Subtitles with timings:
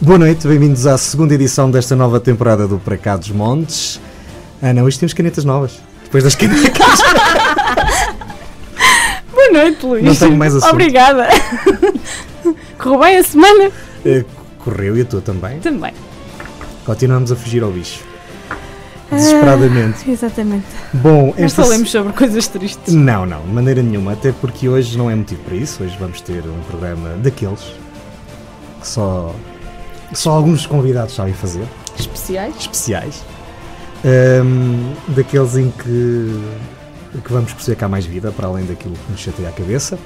[0.00, 4.00] Boa noite, bem-vindos à segunda edição desta nova temporada do Para Cá dos Montes.
[4.62, 5.78] Ah não, hoje temos canetas novas.
[6.04, 6.72] Depois das canetas.
[9.32, 10.02] Boa noite, Luís.
[10.04, 10.70] Não tenho mais assunto.
[10.72, 11.28] Obrigada.
[12.78, 13.70] Correu bem a semana?
[14.04, 14.24] Eh,
[14.58, 15.60] Correu e a tua também.
[15.60, 15.92] Também.
[16.84, 18.00] Continuamos a fugir ao bicho.
[19.12, 19.98] Desesperadamente.
[20.06, 20.66] Ah, exatamente.
[20.94, 21.62] Bom, Não esta.
[21.62, 22.94] falemos sobre coisas tristes.
[22.94, 24.12] Não, não, de maneira nenhuma.
[24.12, 25.82] Até porque hoje não é motivo para isso.
[25.82, 27.60] Hoje vamos ter um programa daqueles
[28.80, 29.34] que só,
[30.12, 31.64] só alguns convidados sabem fazer.
[31.98, 32.54] Especiais?
[32.58, 33.22] especiais,
[34.04, 36.40] Ahm, daqueles em que,
[37.22, 39.98] que vamos perceber que há mais vida, para além daquilo que nos chateia a cabeça.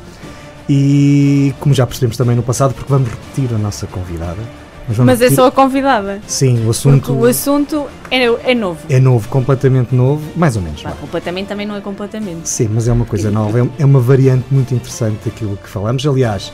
[0.69, 4.41] E como já percebemos também no passado, porque vamos repetir a nossa convidada.
[4.89, 6.21] Mas, vamos Mas é só a convidada.
[6.27, 8.81] Sim, o Porque assunto o assunto é, é novo.
[8.89, 10.83] é novo, completamente novo, mais ou menos.
[10.83, 10.91] Vá.
[10.93, 12.49] completamente também não é completamente.
[12.49, 16.07] Sim, mas é uma coisa nova, é- é uma variante muito interessante daquilo que falamos.
[16.07, 16.53] Aliás,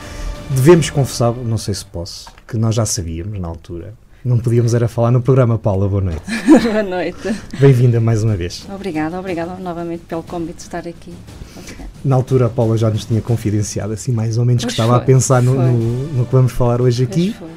[0.50, 3.94] devemos confessar, não sei se posso, que nós já sabíamos na altura.
[4.22, 5.58] Não podíamos era falar no programa.
[5.58, 6.20] Paula, boa noite.
[6.62, 7.34] Boa noite.
[7.58, 8.66] Bem-vinda mais uma vez.
[8.70, 11.14] Obrigada, obrigada novamente pelo convite de estar aqui.
[11.56, 11.88] Obrigada.
[12.04, 14.96] Na altura a Paula já nos tinha confidenciado assim mais ou menos que Pois estava
[14.96, 15.72] a foi, pensar no, no,
[16.18, 17.34] no que vamos falar hoje aqui.
[17.38, 17.48] Foi.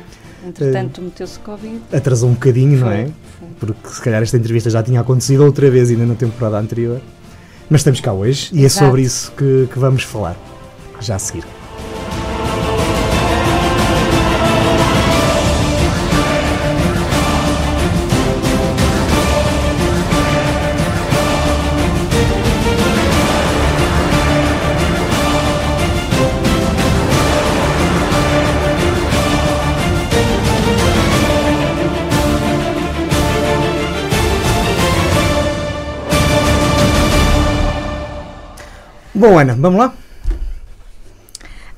[0.47, 1.81] Entretanto, meteu-se Covid.
[1.91, 3.05] Atrasou um bocadinho, não Foi, é?
[3.39, 3.47] foi.
[3.59, 7.01] Porque se calhar esta entrevista já tinha acontecido outra vez ainda na temporada anterior.
[7.69, 8.85] Mas estamos cá hoje e é Exato.
[8.85, 10.37] sobre isso que, que vamos falar.
[11.01, 11.43] Já a seguir.
[39.33, 39.95] Bom, Ana, vamos lá?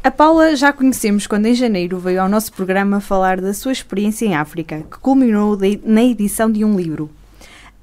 [0.04, 4.26] A Paula já conhecemos quando em janeiro veio ao nosso programa falar da sua experiência
[4.26, 7.10] em África, que culminou de- na edição de um livro.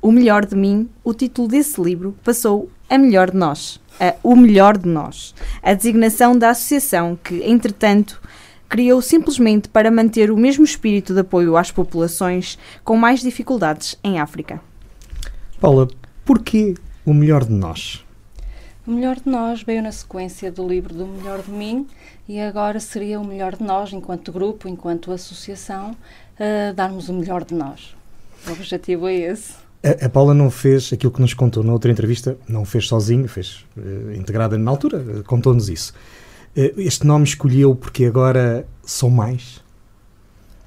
[0.03, 4.37] O Melhor de Mim, o título desse livro, passou a Melhor de Nós, a O
[4.37, 8.21] Melhor de Nós, a designação da associação que, entretanto,
[8.69, 14.21] criou simplesmente para manter o mesmo espírito de apoio às populações com mais dificuldades em
[14.21, 14.61] África.
[15.59, 15.89] Paula,
[16.27, 16.75] porquê
[17.07, 18.05] o melhor de nós?
[18.85, 21.87] O melhor de nós veio na sequência do livro do Melhor de Mim
[22.29, 25.97] e agora seria o melhor de nós, enquanto grupo, enquanto associação,
[26.37, 27.95] a darmos o melhor de nós.
[28.45, 29.55] O objetivo é esse.
[29.85, 33.29] A, a Paula não fez aquilo que nos contou na outra entrevista, não fez sozinho,
[33.29, 35.95] fez eh, integrada na altura, eh, contou-nos isso.
[36.57, 39.63] Eh, este nome escolheu porque agora são mais.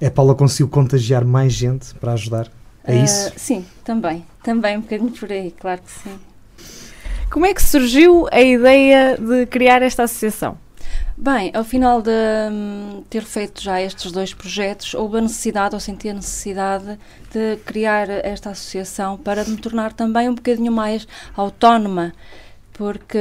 [0.01, 2.49] A Paula conseguiu contagiar mais gente para ajudar.
[2.81, 3.33] É isso?
[3.35, 4.25] Sim, também.
[4.41, 6.17] Também um bocadinho por aí, claro que sim.
[7.29, 10.57] Como é que surgiu a ideia de criar esta associação?
[11.17, 12.11] Bem, ao final de
[12.51, 16.99] hum, ter feito já estes dois projetos, houve a necessidade, ou senti a necessidade
[17.31, 22.13] de criar esta associação para me tornar também um bocadinho mais autónoma,
[22.73, 23.17] porque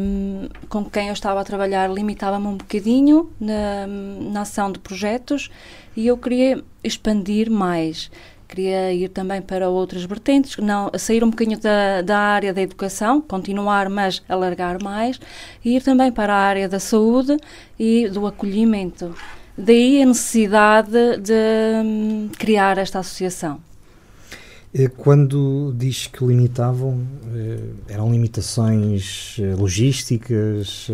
[0.00, 5.50] hum, com quem eu estava a trabalhar limitava-me um bocadinho na, na ação de projetos
[5.94, 8.10] e eu queria expandir mais.
[8.48, 13.20] Queria ir também para outras vertentes, não, sair um bocadinho da, da área da educação,
[13.20, 15.18] continuar, mas alargar mais,
[15.64, 17.36] e ir também para a área da saúde
[17.78, 19.14] e do acolhimento.
[19.56, 21.32] Daí a necessidade de
[21.84, 23.60] hum, criar esta associação.
[24.76, 27.00] Eh, Quando diz que limitavam,
[27.32, 27.58] eh,
[27.88, 30.90] eram limitações eh, logísticas?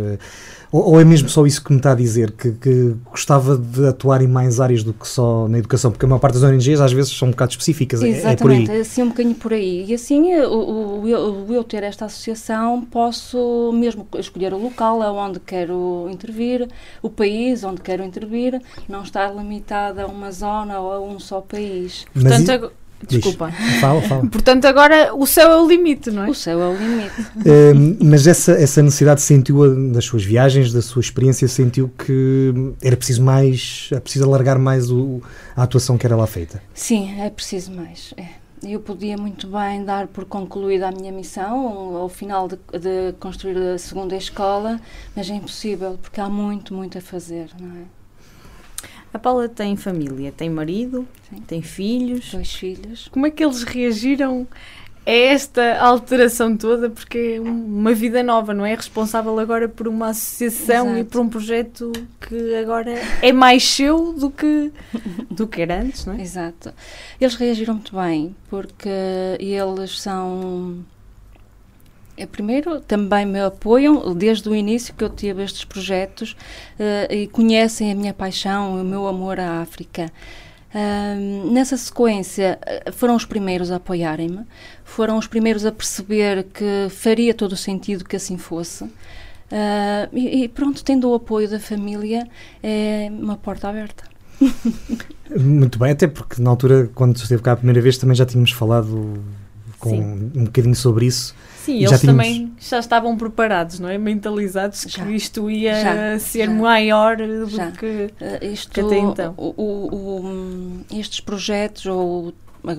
[0.70, 2.30] Ou, é mesmo só isso que me está a dizer?
[2.32, 5.90] Que, que gostava de atuar em mais áreas do que só na educação?
[5.90, 8.02] Porque a maior parte das ONGs às vezes são um bocado específicas.
[8.02, 8.58] é- É, por aí.
[8.58, 9.86] Exatamente, assim um bocadinho por aí.
[9.88, 16.06] E assim, o, eu, eu ter esta associação, posso mesmo escolher o local aonde quero
[16.12, 16.68] intervir,
[17.02, 21.40] o país onde quero intervir, não estar limitada a uma zona ou a um só
[21.40, 22.04] país.
[22.14, 23.50] Mas Portanto, i- desculpa.
[23.80, 24.26] Fala, fala.
[24.28, 26.30] Portanto, agora o céu é o limite, não é?
[26.30, 27.12] O céu é o limite.
[27.44, 27.72] Eh,
[28.04, 32.52] mas essa, essa necessidade sentiu das suas viagens, da sua experiência, sentiu que
[32.82, 35.20] era preciso mais, é preciso alargar mais o,
[35.56, 36.62] a atuação que era lá feita.
[36.74, 38.12] Sim, é preciso mais.
[38.16, 38.40] é.
[38.62, 43.56] Eu podia muito bem dar por concluída a minha missão ao final de, de construir
[43.56, 44.78] a segunda escola,
[45.16, 47.99] mas é impossível porque há muito, muito a fazer, não é?
[49.12, 51.40] A Paula tem família, tem marido, Sim.
[51.46, 52.32] tem filhos.
[52.32, 53.08] Dois filhos.
[53.10, 54.46] Como é que eles reagiram
[55.04, 56.88] a esta alteração toda?
[56.90, 58.74] Porque é um- uma vida nova, não é?
[58.74, 61.10] Responsável agora por uma associação e Exato.
[61.10, 64.70] por um projeto que agora é mais seu do que,
[65.30, 66.20] do que era antes, não é?
[66.20, 66.72] Exato.
[67.20, 68.88] Eles reagiram muito bem, porque
[69.40, 70.84] eles são.
[72.22, 76.36] Eh, Primeiro, também me apoiam desde o início que eu tive estes projetos
[76.78, 80.10] eh, e conhecem a minha paixão, o meu amor à África.
[80.72, 84.46] Um, nessa sequência, eh, foram os primeiros a apoiarem-me,
[84.84, 88.84] foram os primeiros a perceber que faria todo o sentido que assim fosse.
[88.84, 92.24] Uh, e, e, pronto, tendo o apoio da família,
[92.62, 94.04] é uma porta aberta.
[95.36, 98.52] Muito bem, até porque na altura, quando esteve cá a primeira vez, também já tínhamos
[98.52, 99.20] falado
[99.80, 101.34] com um bocadinho sobre isso.
[101.64, 102.06] Sim, eles tínhamos...
[102.06, 103.98] também já estavam preparados, não é?
[103.98, 105.04] Mentalizados já.
[105.04, 106.52] que isto ia já, ser já.
[106.52, 107.46] maior do
[107.78, 109.34] que, uh, isto, que até então.
[109.36, 112.32] O, o, o, estes projetos, ou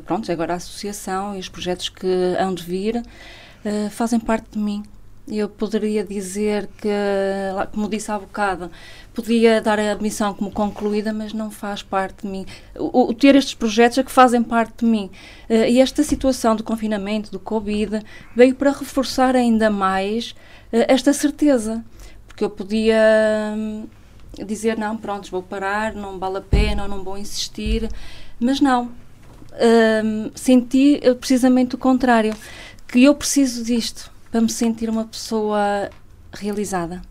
[0.05, 2.07] pronto, agora a associação e os projetos que
[2.39, 4.83] hão de vir, uh, fazem parte de mim.
[5.31, 6.89] Eu poderia dizer que,
[7.71, 8.69] como disse há bocado,
[9.13, 12.45] podia dar a missão como concluída, mas não faz parte de mim.
[12.77, 15.09] O, o ter estes projetos é que fazem parte de mim.
[15.49, 18.01] Uh, e esta situação do confinamento, do Covid,
[18.35, 20.31] veio para reforçar ainda mais
[20.73, 21.81] uh, esta certeza.
[22.27, 22.99] Porque eu podia
[23.55, 23.87] hum,
[24.45, 27.89] dizer, não, pronto, vou parar, não vale a pena, ou não vou insistir,
[28.37, 28.91] mas não.
[29.53, 32.33] Uh, senti eh, precisamente o contrário,
[32.85, 35.89] que eu preciso disto para me sentir uma pessoa
[36.33, 37.01] realizada.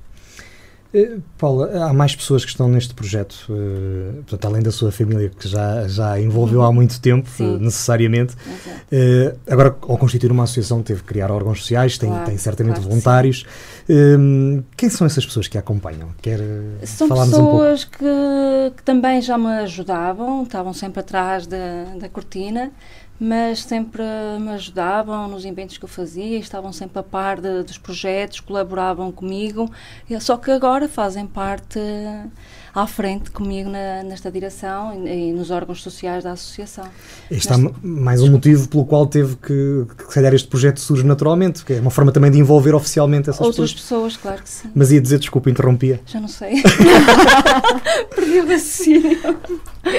[0.93, 5.31] Eh, Paula, há mais pessoas que estão neste projeto, uh, portanto, além da sua família,
[5.31, 8.35] que já, já envolveu há muito tempo, uh, necessariamente.
[8.35, 12.77] Uh, agora, ao constituir uma associação, teve que criar órgãos sociais, tem, claro, tem certamente
[12.77, 13.47] claro voluntários.
[13.89, 16.09] Ehm, quem são essas pessoas que a acompanham?
[16.21, 16.41] Quer
[16.85, 22.73] são pessoas um que, que, também já me ajudavam, estavam sempre atrás da, da cortina
[23.21, 24.03] mas sempre
[24.41, 29.13] me ajudavam nos eventos que eu fazia, estavam sempre a par de, dos projetos, colaboravam
[29.13, 29.71] comigo,
[30.21, 31.79] só que agora fazem parte
[32.75, 36.85] à frente comigo na, nesta direção e, e, nos órgãos sociais da associação.
[37.31, 41.65] Está mais um motivo pelo qual teve que, que, se calhar, este projeto surge naturalmente,
[41.65, 44.13] que é uma forma também de envolver oficialmente essas Outras pessoas.
[44.13, 44.71] pessoas, claro que sim.
[44.75, 46.01] Mas ia dizer, desculpa, interrompia.
[46.07, 46.63] Já não sei.
[48.15, 49.19] Perdi o raciocínio.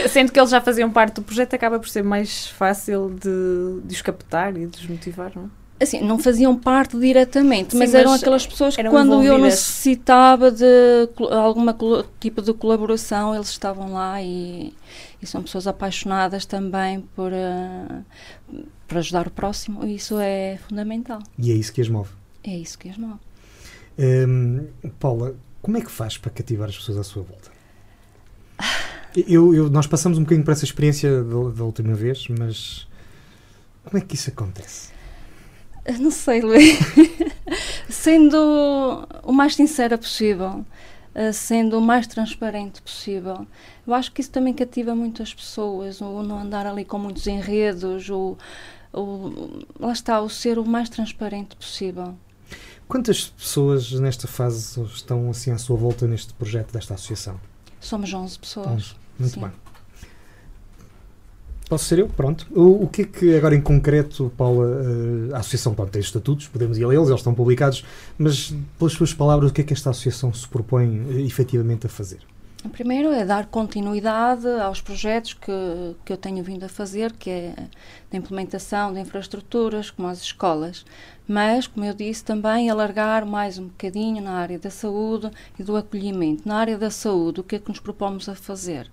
[0.09, 3.95] Sendo que eles já faziam parte do projeto, acaba por ser mais fácil de, de
[3.95, 5.60] os captar e de os motivar, não é?
[5.81, 10.65] Assim, não faziam parte diretamente, Sim, mas, eram aquelas pessoas que quando eu necessitava de
[11.31, 11.75] alguma
[12.19, 14.73] tipo de colaboração, eles estavam lá e,
[15.21, 21.19] e são pessoas apaixonadas também por, uh, por ajudar o próximo e isso é fundamental.
[21.37, 22.09] E é isso que as move?
[22.43, 23.19] É isso que as move.
[23.97, 24.67] Hum,
[24.99, 27.51] Paula, como é que faz para cativar as pessoas à sua volta?
[29.27, 32.87] Eu, eu, nós passamos um bocadinho por essa experiência da, da última vez, mas
[33.83, 34.90] como é que isso acontece?
[35.99, 36.77] Não sei, Luís.
[37.89, 40.65] sendo o mais sincera possível,
[41.13, 43.45] eh, sendo o mais transparente possível.
[43.85, 47.27] Eu acho que isso também cativa muito as pessoas, o não andar ali com muitos
[47.27, 48.37] enredos, o,
[48.93, 52.15] o, lá está, o ser o mais transparente possível.
[52.87, 57.39] Quantas pessoas nesta fase estão assim à sua volta neste projeto desta associação?
[57.79, 58.95] Somos 11 pessoas.
[59.17, 59.41] Muito Sim.
[59.41, 59.51] bem.
[61.71, 62.09] Posso ser eu?
[62.09, 62.45] Pronto.
[62.53, 66.49] O, o que é que agora em concreto, Paula, uh, a Associação pronto, tem estatutos,
[66.49, 67.85] podemos ir a eles, eles estão publicados,
[68.17, 71.89] mas pelas suas palavras, o que é que esta Associação se propõe uh, efetivamente a
[71.89, 72.19] fazer?
[72.73, 77.55] Primeiro é dar continuidade aos projetos que, que eu tenho vindo a fazer, que é
[78.11, 80.85] a implementação de infraestruturas, como as escolas.
[81.25, 85.77] Mas, como eu disse, também alargar mais um bocadinho na área da saúde e do
[85.77, 86.45] acolhimento.
[86.45, 88.91] Na área da saúde, o que é que nos propomos a fazer?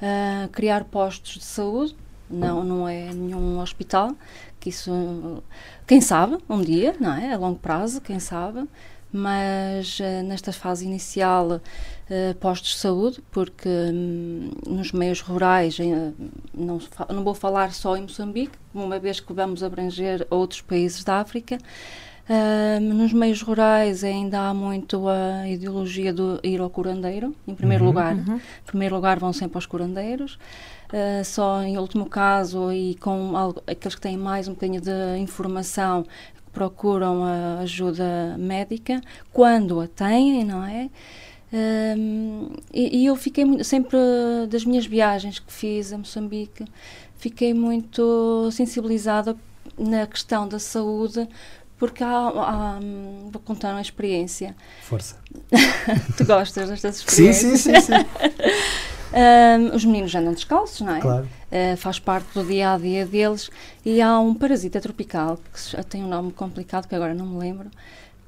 [0.00, 1.96] Uh, criar postos de saúde,
[2.32, 4.12] não, não é nenhum hospital,
[4.58, 5.42] que isso,
[5.86, 7.34] quem sabe, um dia, não é?
[7.34, 8.66] A longo prazo, quem sabe,
[9.12, 16.14] mas uh, nesta fase inicial, uh, postos de saúde, porque um, nos meios rurais, uh,
[16.54, 21.20] não, não vou falar só em Moçambique, uma vez que vamos abranger outros países da
[21.20, 21.58] África,
[22.32, 27.84] Uh, nos meios rurais ainda há muito a ideologia do ir ao curandeiro, em primeiro
[27.84, 28.14] uhum, lugar.
[28.14, 28.36] Uhum.
[28.36, 30.38] Em primeiro lugar vão sempre aos curandeiros.
[30.88, 35.18] Uh, só em último caso e com algo, aqueles que têm mais um bocadinho de
[35.18, 36.06] informação
[36.54, 40.88] procuram a ajuda médica quando a têm, não é?
[41.52, 43.98] Um, e, e, eu fiquei muito, sempre
[44.48, 46.64] das minhas viagens que fiz a Moçambique,
[47.16, 49.36] fiquei muito sensibilizada
[49.78, 51.28] na questão da saúde,
[51.82, 52.78] porque há, há,
[53.24, 54.54] vou contar uma experiência.
[54.82, 55.16] Força.
[56.16, 57.60] tu gostas destas experiências?
[57.60, 57.86] Sim, sim, sim.
[57.86, 57.92] sim.
[59.12, 61.00] Um, os meninos andam descalços, não é?
[61.00, 61.28] Claro.
[61.50, 63.50] Uh, faz parte do dia a dia deles.
[63.84, 67.68] E há um parasita tropical, que tem um nome complicado que agora não me lembro,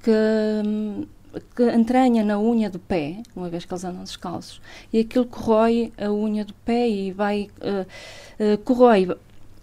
[0.03, 1.07] que,
[1.55, 4.61] que entranha na unha do pé, uma vez que eles andam descalços,
[4.93, 7.49] e aquilo corrói a unha do pé e vai.
[7.61, 7.87] Uh,
[8.43, 9.07] uh, corrói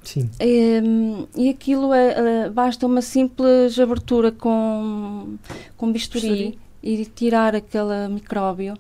[0.04, 0.30] Sim.
[0.42, 5.38] Um, e aquilo é, basta uma simples abertura com,
[5.78, 8.76] com bisturi, bisturi, e tirar aquele micróbio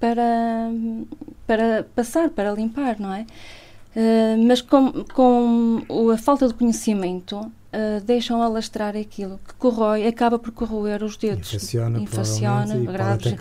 [0.00, 0.70] para,
[1.46, 3.26] para passar, para limpar, não é?
[3.94, 10.38] Uh, mas com, com a falta de conhecimento, uh, deixam alastrar aquilo que corrói, acaba
[10.38, 11.48] por corroer os dedos.
[11.48, 13.34] Infecciona, Infecciona graves,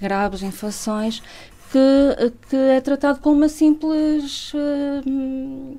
[0.00, 1.20] graves infecções,
[1.72, 4.52] que, que é tratado com uma simples.
[4.54, 5.78] Uh,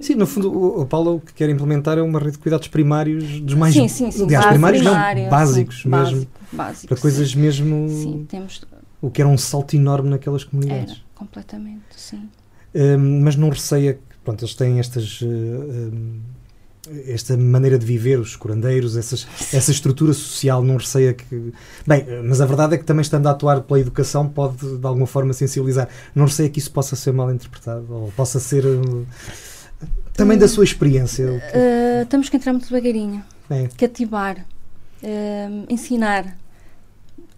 [0.00, 2.68] Sim, no fundo, o, o Paulo o que quer implementar é uma rede de cuidados
[2.68, 3.74] primários dos mais.
[3.74, 4.24] Sim, sim, sim.
[4.24, 6.14] Aliás, primários primário, não, básicos sim, mesmo.
[6.14, 7.38] Básico, básico, para coisas sim.
[7.38, 7.88] mesmo.
[7.88, 8.64] Sim, temos.
[9.00, 10.92] O que era um salto enorme naquelas comunidades.
[10.92, 12.28] Era, completamente, sim.
[12.74, 13.98] Um, mas não receia.
[14.24, 15.20] Pronto, eles têm estas.
[15.20, 16.20] Uh, um,
[17.06, 21.52] esta maneira de viver, os curandeiros, essas, essa estrutura social, não receia que.
[21.86, 25.06] Bem, mas a verdade é que também estando a atuar pela educação pode de alguma
[25.06, 25.88] forma sensibilizar.
[26.14, 28.64] Não receia que isso possa ser mal interpretado ou possa ser.
[28.64, 29.06] Uh,
[30.12, 31.26] também da sua experiência.
[31.26, 33.22] Uh, temos que entrar muito devagarinho.
[33.50, 33.68] É.
[33.76, 34.38] Cativar,
[35.02, 36.36] uh, ensinar.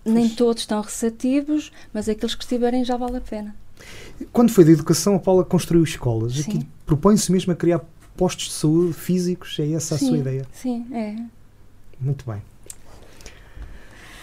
[0.04, 3.54] Nem todos estão receptivos, mas aqueles que estiverem já vale a pena.
[4.32, 6.34] Quando foi da educação, a Paula construiu escolas.
[6.34, 6.40] Sim.
[6.40, 7.80] Aqui propõe-se mesmo a criar
[8.18, 10.44] postos de saúde físicos, é essa a sim, sua ideia?
[10.52, 11.16] Sim, é.
[12.00, 12.42] Muito bem.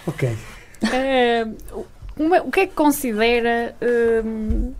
[0.05, 0.37] Ok.
[0.93, 1.47] É,
[2.17, 3.73] o que é que considera
[4.23, 4.73] um,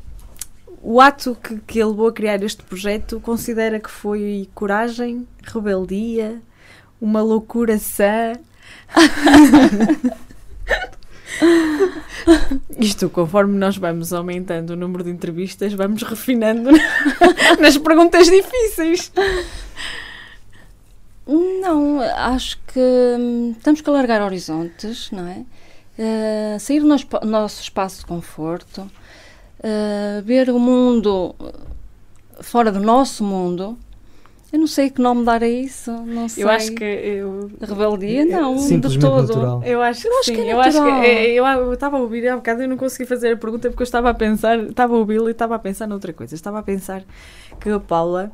[0.82, 3.20] o ato que, que ele levou a criar este projeto?
[3.22, 6.42] Considera que foi coragem, rebeldia,
[7.00, 8.34] uma loucura sã?
[12.80, 16.72] Isto, conforme nós vamos aumentando o número de entrevistas, vamos refinando
[17.60, 19.12] nas perguntas difíceis.
[21.28, 25.44] Não, acho que hum, temos que alargar horizontes, não é?
[25.98, 31.34] Uh, sair do nosso, nosso, espaço de conforto, uh, ver o mundo
[32.42, 33.78] fora do nosso mundo
[34.56, 36.46] eu não sei que nome dar a isso, não sei.
[36.46, 37.52] Eu acho que eu...
[37.60, 39.28] rebeldia não, de todo.
[39.28, 39.62] Natural.
[39.66, 40.36] Eu acho que eu acho sim.
[40.36, 43.06] Que é eu acho que é, eu estava a ouvir há bocado e não consegui
[43.06, 45.88] fazer a pergunta porque eu estava a pensar, estava a ouvi-lo e estava a pensar
[45.88, 46.34] noutra coisa.
[46.36, 47.04] Estava a pensar
[47.60, 48.32] que a Paula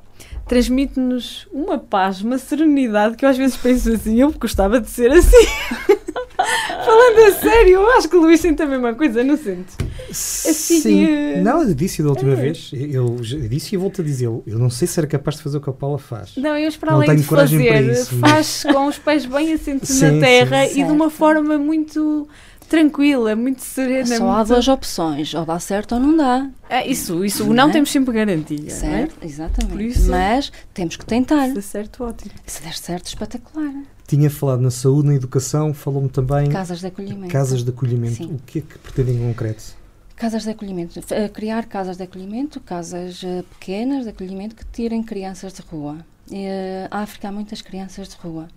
[0.48, 5.12] transmite-nos uma paz, uma serenidade que eu às vezes penso assim, eu gostava de ser
[5.12, 5.48] assim.
[6.86, 9.74] Falando a sério, eu acho que o Luís sente a mesma coisa, não sente?
[10.10, 11.43] Assim, Sim, uh...
[11.43, 12.36] não, eu disse da última é.
[12.36, 15.43] vez, eu, eu, disse e volto a dizer, eu não sei se era capaz de
[15.43, 16.36] fazer o que a Paula faz.
[16.38, 18.74] Não, eu para além de fazer, isso, faz mas...
[18.75, 22.27] com os pés bem assentos na terra sim, e de uma forma muito
[22.71, 24.05] tranquila, muito serena.
[24.05, 24.38] Só muito...
[24.38, 26.50] há duas opções, ou dá certo ou não dá.
[26.69, 27.74] É, isso, isso não, não é?
[27.74, 28.69] temos sempre garantia.
[28.69, 29.25] Certo, é?
[29.25, 29.88] exatamente.
[29.88, 31.48] Isso, Mas temos que tentar.
[31.48, 32.31] Se der certo, ótimo.
[32.45, 33.74] Se der certo, espetacular.
[34.12, 36.50] Tinha falado na saúde, na educação, falou-me também.
[36.50, 37.32] Casas de acolhimento.
[37.32, 38.15] Casas de acolhimento.
[38.15, 38.36] Sim.
[38.36, 39.74] O que é que pretendem em concreto?
[40.18, 41.00] Casas de acolhimento.
[41.34, 46.06] Criar casas de acolhimento, casas uh, pequenas de acolhimento que tirem crianças de rua.
[46.30, 48.50] Uh, a África há muitas crianças de rua.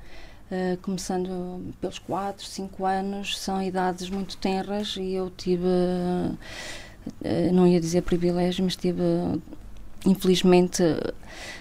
[0.50, 6.36] Uh, começando pelos 4, 5 anos, são idades muito tenras e eu tive, uh,
[7.52, 9.04] não ia dizer privilégio, mas tive,
[10.04, 10.82] infelizmente,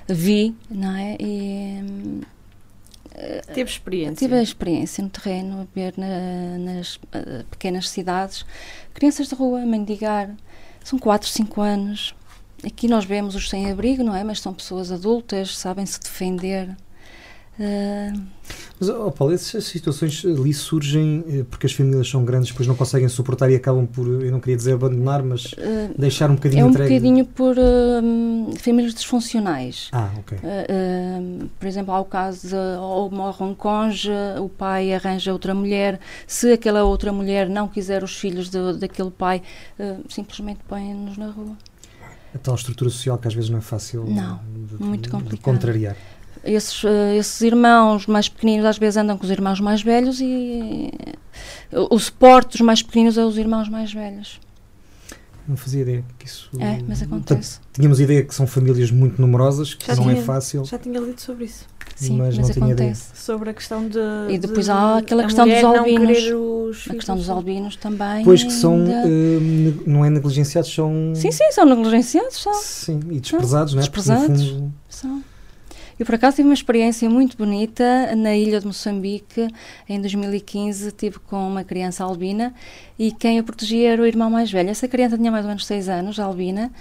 [0.09, 1.15] vi, não é?
[1.19, 2.23] E,
[3.53, 4.15] Teve experiência?
[4.15, 6.99] Tive a experiência no terreno, a ver na, nas
[7.49, 8.45] pequenas cidades
[8.93, 10.29] crianças de rua, a mendigar,
[10.83, 12.15] são 4, 5 anos.
[12.65, 14.23] Aqui nós vemos os sem-abrigo, não é?
[14.23, 16.75] Mas são pessoas adultas, sabem se defender.
[17.59, 18.19] Uh...
[18.79, 22.75] Mas, oh Paulo, essas situações ali surgem eh, porque as famílias são grandes, depois não
[22.75, 26.61] conseguem suportar e acabam por, eu não queria dizer abandonar, mas uh, deixar um bocadinho
[26.61, 26.95] É um entregue.
[26.95, 29.89] bocadinho por uh, famílias disfuncionais.
[29.91, 30.37] Ah, ok.
[31.59, 34.09] por exemplo, há o caso de ou morre um cônjuge,
[34.41, 39.11] o pai arranja outra mulher, se aquela outra mulher não quiser os filhos de, daquele
[39.11, 39.41] pai,
[40.09, 41.55] simplesmente põe-nos na rua.
[42.33, 45.37] A tal estrutura social que às vezes não é fácil não, de, muito complicado.
[45.37, 45.95] de contrariar
[46.43, 50.91] esses, uh, esses irmãos mais pequeninos às vezes andam com os irmãos mais velhos e
[51.71, 54.39] uh, o suporte dos mais pequeninos é os irmãos mais velhos.
[55.47, 56.49] Não fazia ideia que isso.
[56.57, 57.59] É, mas acontece.
[57.73, 60.63] Tínhamos ideia que são famílias muito numerosas, que já não é tinha, é fácil.
[60.63, 61.65] Já tinha lido sobre isso.
[61.95, 63.11] Sim, mas, mas não acontece.
[63.13, 63.99] Sobre a questão de.
[64.29, 66.87] E depois de, há aquela questão dos albinos.
[66.89, 68.23] A questão dos albinos também.
[68.23, 68.85] Pois que são.
[68.85, 71.13] Uh, não é negligenciados, são.
[71.13, 72.41] Sim, sim, são negligenciados.
[72.41, 72.53] São.
[72.53, 73.83] Sim, e desprezados, não é?
[73.83, 74.49] Desprezados.
[74.49, 74.73] Fundo...
[74.87, 75.23] São.
[75.99, 79.47] Eu, por acaso, tive uma experiência muito bonita na ilha de Moçambique.
[79.87, 82.53] Em 2015, tive com uma criança albina
[82.97, 84.69] e quem a protegia era o irmão mais velho.
[84.69, 86.71] Essa criança tinha mais ou menos 6 anos, albina,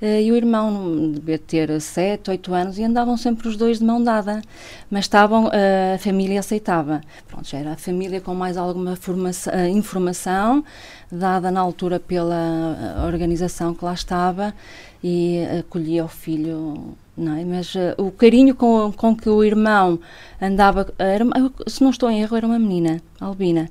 [0.00, 3.84] Uh, e o irmão devia ter 7, 8 anos e andavam sempre os dois de
[3.84, 4.40] mão dada.
[4.88, 7.00] Mas estavam, uh, a família aceitava.
[7.26, 10.64] Pronto, já era a família com mais alguma formação, uh, informação
[11.10, 14.54] dada na altura pela organização que lá estava
[15.02, 16.96] e acolhia o filho.
[17.18, 17.44] Não é?
[17.44, 19.98] Mas o carinho com, com que o irmão
[20.40, 21.24] andava, era,
[21.66, 23.68] se não estou em erro, era uma menina, albina.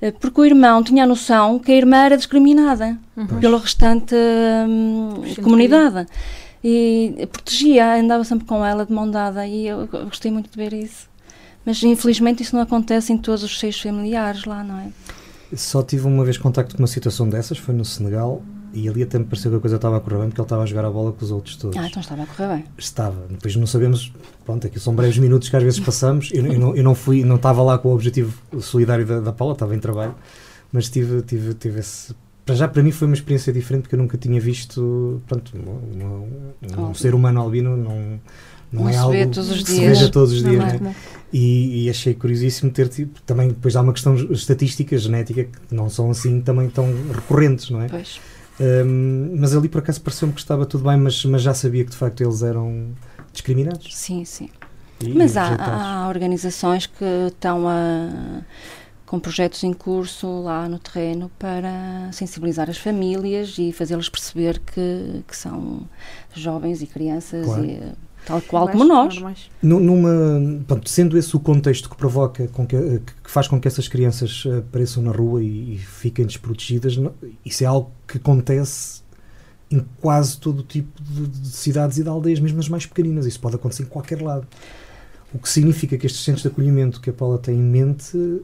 [0.00, 3.26] eh, porque o irmão tinha a noção que a irmã era discriminada uhum.
[3.40, 6.06] pela restante hum, comunidade.
[6.62, 10.72] E protegia, andava sempre com ela de mão dada e eu gostei muito de ver
[10.72, 11.08] isso.
[11.64, 14.88] Mas infelizmente isso não acontece em todos os seios familiares lá, não é?
[15.56, 18.42] Só tive uma vez contacto com uma situação dessas, foi no Senegal,
[18.76, 20.62] e ali até me pareceu que a coisa estava a correr bem porque ele estava
[20.62, 21.76] a jogar a bola com os outros todos.
[21.78, 22.64] Ah, então estava a correr bem.
[22.76, 23.26] Estava.
[23.30, 24.12] Depois não sabemos,
[24.44, 26.30] pronto, aqui são breves minutos que às vezes passamos.
[26.30, 29.32] Eu, eu, não, eu não fui, não estava lá com o objetivo solidário da, da
[29.32, 30.14] Paula, estava em trabalho,
[30.70, 32.14] mas tive, tive, tive esse.
[32.44, 36.82] Para já, para mim foi uma experiência diferente porque eu nunca tinha visto, pronto, uma,
[36.82, 38.20] um, um ser humano albino não
[38.72, 39.64] não, não é algo que dias.
[39.64, 40.80] se veja todos os dias.
[40.80, 40.94] Né?
[41.32, 45.88] E, e, achei curiosíssimo ter tipo, também depois há uma questão estatística, genética, que não
[45.88, 47.88] são assim também tão recorrentes, não é?
[47.88, 48.20] Pois.
[48.58, 51.90] Um, mas ali por acaso pareceu-me que estava tudo bem, mas, mas já sabia que
[51.90, 52.92] de facto eles eram
[53.32, 53.94] discriminados.
[53.94, 54.48] Sim, sim.
[55.00, 58.42] E, mas há, há, organizações que estão a,
[59.04, 65.22] com projetos em curso lá no terreno para sensibilizar as famílias e fazê-las perceber que,
[65.28, 65.82] que são
[66.34, 67.64] jovens e crianças claro.
[67.64, 67.80] e
[68.26, 69.18] tal qual como nós.
[69.62, 72.76] Numa, pronto, sendo esse o contexto que provoca, com que,
[73.22, 77.14] que faz com que essas crianças apareçam na rua e, e fiquem desprotegidas, não,
[77.44, 79.06] isso é algo que acontece
[79.70, 83.26] em quase todo o tipo de, de, cidades e de aldeias, mesmo as mais pequeninas.
[83.26, 84.46] Isso pode acontecer em qualquer lado.
[85.32, 88.42] O que significa que estes centros de acolhimento que a Paula tem em mente,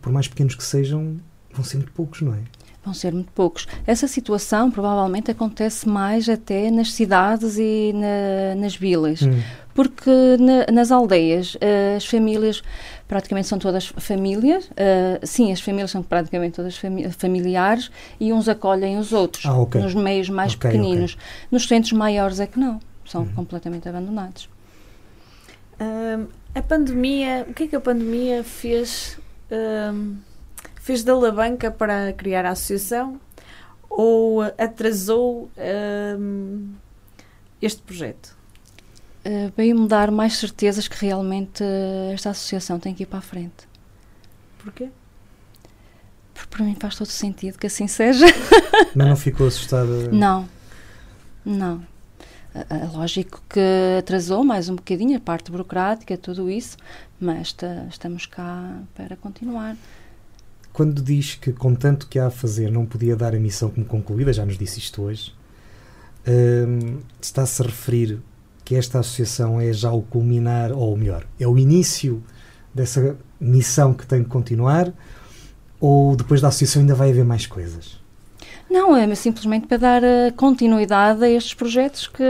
[0.00, 1.16] por mais pequenos que sejam,
[1.52, 2.42] vão ser muito poucos, não é?
[2.84, 3.68] Vão ser muito poucos.
[3.86, 9.40] Essa situação provavelmente acontece mais até nas cidades e na, nas vilas, hum.
[9.72, 10.10] porque
[10.40, 12.60] na, nas aldeias uh, as famílias
[13.06, 18.48] praticamente são todas famílias, uh, sim, as famílias são praticamente todas fami familiares e uns
[18.48, 19.80] acolhem os outros, ah, okay.
[19.80, 21.14] nos meios mais okay, pequeninos.
[21.14, 21.24] Okay.
[21.52, 23.28] Nos centros maiores é que não, são hum.
[23.36, 24.48] completamente abandonados.
[25.80, 29.18] Uh, a pandemia, o que é que a pandemia fez?
[30.82, 33.20] Fez da alavanca para criar a associação
[33.88, 35.48] ou atrasou
[36.18, 36.74] um,
[37.60, 38.36] este projeto?
[39.24, 43.22] Uh, Veio-me dar mais certezas que realmente uh, esta associação tem que ir para a
[43.22, 43.68] frente.
[44.58, 44.88] Porquê?
[46.34, 48.26] Porque para mim faz todo sentido que assim seja.
[48.92, 50.10] Mas não ficou assustada?
[50.10, 50.48] Não,
[51.44, 51.86] não.
[52.54, 53.60] É lógico que
[53.98, 56.76] atrasou mais um bocadinho a parte burocrática, tudo isso,
[57.18, 57.56] mas
[57.88, 59.74] estamos cá para continuar.
[60.72, 63.84] Quando diz que, com tanto que há a fazer, não podia dar a missão como
[63.84, 65.34] concluída, já nos disse isto hoje,
[66.26, 68.20] um, está-se a referir
[68.64, 72.22] que esta associação é já o culminar, ou melhor, é o início
[72.72, 74.92] dessa missão que tem que continuar,
[75.80, 78.00] ou depois da associação ainda vai haver mais coisas?
[78.70, 82.24] Não, é simplesmente para dar uh, continuidade a estes projetos que,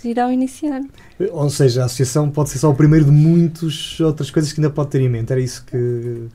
[0.00, 0.82] que, irão iniciar.
[1.32, 4.70] Ou seja, a associação pode ser só o primeiro de muitas outras coisas que ainda
[4.70, 5.32] pode ter em mente.
[5.32, 6.28] Era isso que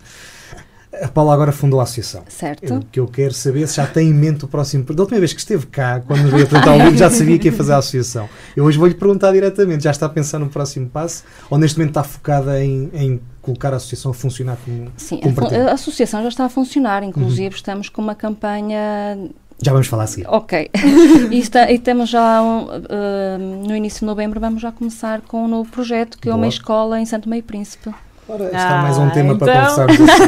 [1.02, 2.24] a Paula agora fundou a associação.
[2.28, 2.76] Certo.
[2.76, 4.84] O que eu quero saber se já tem em mente o próximo.
[4.84, 7.48] Da última vez que esteve cá, quando nos veio apresentar o livro, já sabia que
[7.48, 8.30] ia fazer a associação.
[8.56, 11.92] Eu hoje vou-lhe perguntar diretamente: já está a pensar no próximo passo ou neste momento
[11.92, 14.92] está focada em, em colocar a associação a funcionar como.
[14.98, 17.56] Sim, como a, a, associação já está a funcionar, inclusive uhum.
[17.56, 19.18] estamos com uma campanha.
[19.62, 20.28] Já vamos falar a seguir.
[20.28, 20.70] Ok.
[21.32, 25.46] e, está, e temos já, um, uh, no início de novembro, vamos já começar com
[25.46, 26.34] um novo projeto, que Boa.
[26.34, 27.90] é uma escola em Santo Meio Príncipe.
[28.34, 29.48] Ora, está ah, mais um tema então...
[29.48, 30.26] para conversarmos assim.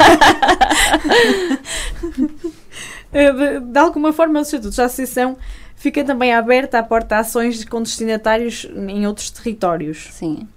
[3.11, 5.35] de, de, alguma forma, o Estatuto da Associação
[5.75, 10.09] fica também aberta à porta a ações com destinatários em outros territórios.
[10.11, 10.47] Sim.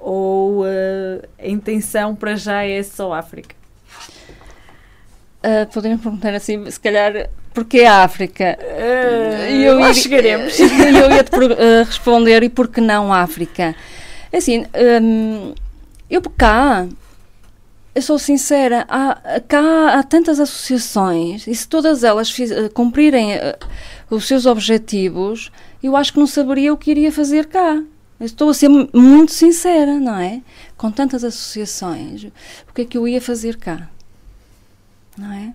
[0.00, 3.54] Ou uh, a intenção para já é só África?
[5.38, 8.58] Uh, podemos perguntar assim, se calhar, porquê a África?
[8.60, 10.58] Uh, eu ia, chegaremos.
[10.58, 13.76] Eu ia-te uh, responder, e por que não África?
[14.32, 14.66] Assim,
[15.00, 15.54] um,
[16.08, 16.86] eu cá,
[17.94, 23.36] eu sou sincera, há, cá há tantas associações e se todas elas fiz, uh, cumprirem
[23.36, 23.56] uh,
[24.10, 25.50] os seus objetivos,
[25.82, 27.82] eu acho que não saberia o que iria fazer cá.
[28.18, 30.40] Eu estou a ser muito sincera, não é?
[30.76, 32.24] Com tantas associações,
[32.68, 33.88] o que é que eu ia fazer cá?
[35.18, 35.52] Não é?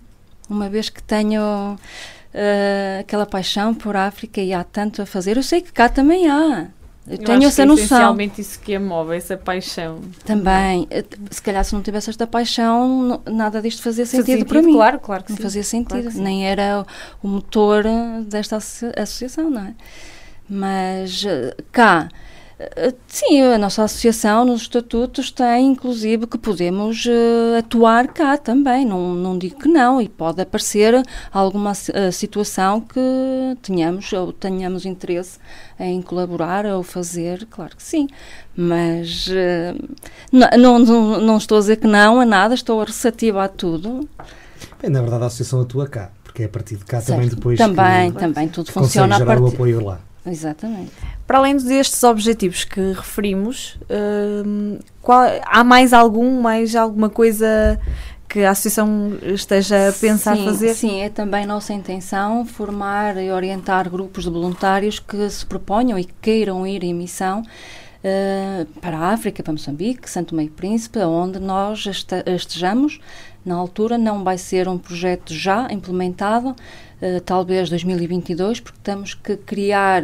[0.48, 5.42] Uma vez que tenho uh, aquela paixão por África e há tanto a fazer, eu
[5.42, 6.68] sei que cá também há.
[7.06, 7.84] Eu, eu tenho essa é noção.
[7.84, 10.00] essencialmente isso que a move, essa paixão.
[10.24, 10.88] Também.
[11.30, 14.74] Se calhar se não tivesse esta paixão, nada disto fazia sentido, sentido para mim.
[14.74, 15.42] Claro, claro que não sim.
[15.42, 16.02] fazia sentido.
[16.02, 16.86] Claro Nem era
[17.22, 17.84] o motor
[18.26, 19.74] desta associação, não é?
[20.48, 22.08] Mas eh, cá
[23.06, 28.84] Sim, a nossa associação nos estatutos tem, inclusive, que podemos uh, atuar cá também.
[28.84, 30.94] Não, não digo que não, e pode aparecer
[31.32, 33.00] alguma uh, situação que
[33.62, 35.38] tenhamos ou tenhamos interesse
[35.78, 38.08] em colaborar ou fazer, claro que sim.
[38.56, 39.98] Mas uh,
[40.30, 44.08] não, não, não, estou a dizer que não a nada, estou receptiva a tudo.
[44.80, 47.16] Bem, na verdade, a associação atua cá, porque é a partir de cá Certo.
[47.16, 49.54] também depois Também, que, também, tudo que funciona a o partir.
[49.54, 50.00] apoio lá.
[50.24, 50.92] Exatamente.
[51.26, 53.78] Para além destes objetivos que referimos,
[54.44, 57.80] hum, qual- há mais algum, mais alguma coisa
[58.28, 60.74] que a Associação esteja a pensar sim, fazer?
[60.74, 66.04] Sim, é também nossa intenção formar e orientar grupos de voluntários que se proponham e
[66.04, 67.42] queiram ir em missão
[68.04, 72.98] eh, para a África, para Moçambique, Santo Tomé e Príncipe, onde nós este- estejamos.
[73.44, 76.56] Na altura não vai ser um projeto já implementado,
[77.00, 80.02] eh, talvez 2022, porque temos que criar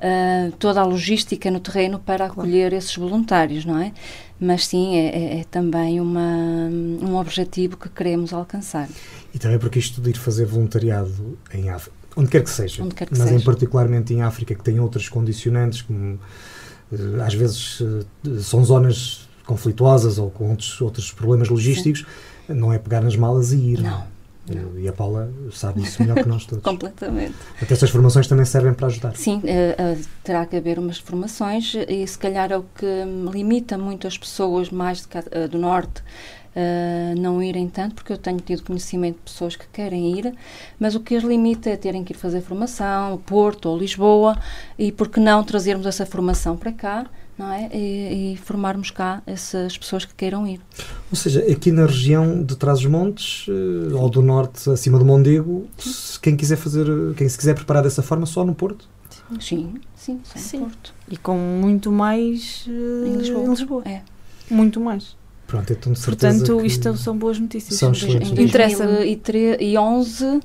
[0.00, 3.92] eh, toda a logística no terreno para acolher esses voluntários, não é?
[4.40, 6.20] Mas sim, é, é- é também uma,
[7.02, 8.88] um objetivo que queremos alcançar.
[9.34, 13.06] E também porque isto de ir fazer voluntariado em África, onde quer que seja, quer
[13.06, 13.44] que mas em seja.
[13.44, 16.18] particularmente em África, que tem outros condicionantes, como
[16.92, 22.06] eh, às vezes eh, são zonas conflituosas ou com outros, outros problemas logísticos,
[22.48, 23.80] não é pegar nas malas e ir.
[23.82, 24.04] Não,
[24.56, 26.64] Eh, E a Paula sabe isso melhor que nós todos.
[26.64, 27.34] completamente.
[27.60, 29.16] Até estas formações também servem para ajudar.
[29.16, 32.86] Sim, eh, eh, terá que haver umas formações e se calhar é o que
[33.32, 36.02] limita muito as pessoas mais cá- eh, do Norte
[36.56, 40.34] eh, não irem tanto, porque eu tenho tido conhecimento de pessoas que querem ir,
[40.80, 44.36] mas o que as limita é terem que ir fazer formação, Porto ou Lisboa,
[44.76, 47.06] e por que não trazermos essa formação para cá,
[47.40, 47.68] não é?
[47.72, 50.60] E, e formarmos cá essas pessoas que queiram ir.
[51.10, 56.20] Ou seja, aqui na região de Trás-os-Montes, eh, ou do norte, acima do Mondego, se
[56.20, 58.88] quem quiser fazer, quem se quiser preparar dessa forma, só no Porto.
[59.40, 60.58] Sim, sim, só no Sim.
[60.60, 60.94] Porto.
[61.08, 63.44] E com muito mais eh, Em Lisboa.
[63.44, 63.82] em Lisboa.
[63.86, 64.02] É.
[64.50, 65.16] Muito mais.
[65.46, 67.78] Pronto, então de certeza Portanto, que- isto são boas notícias.
[67.78, 68.92] São excelentes Interessa-me.
[68.92, 70.40] 2011,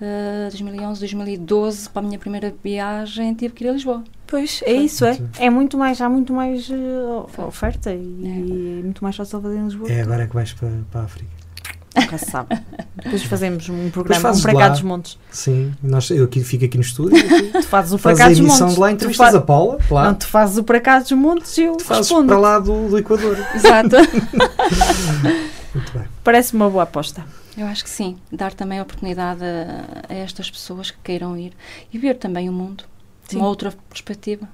[0.00, 4.02] eh, 2011, 2012, para a minha primeira viagem, tive que ir a Lisboa.
[4.26, 5.18] Pois, é isso, é.
[5.38, 8.82] É muito mais, há muito mais eh, oferta e é.
[8.82, 9.90] muito mais fácil fazer em Lisboa.
[9.92, 11.30] É agora que vais para, para a África.
[11.96, 12.58] Nunca se sabe.
[13.04, 14.60] Depois fazemos um programa, um fazes para lá.
[14.62, 15.16] cá dos montes.
[15.30, 17.16] Sim, nós, eu aqui fico aqui no estúdio,
[17.52, 18.74] Tu fazes o para cá dos emissão montes.
[18.74, 20.08] de lá, Tu entrevistas fa- a Paula, claro.
[20.08, 22.26] Não, tu fazes o para cá dos montes e eu tu fazes respondo.
[22.28, 23.36] para lá do, do Equador.
[23.54, 23.96] Exato.
[25.74, 26.04] Muito bem.
[26.24, 27.24] Parece uma boa aposta.
[27.56, 31.52] Eu acho que sim, dar também a oportunidade a, a estas pessoas que queiram ir
[31.92, 32.82] e ver também o mundo
[33.28, 33.36] Sim.
[33.38, 34.48] uma outra perspectiva.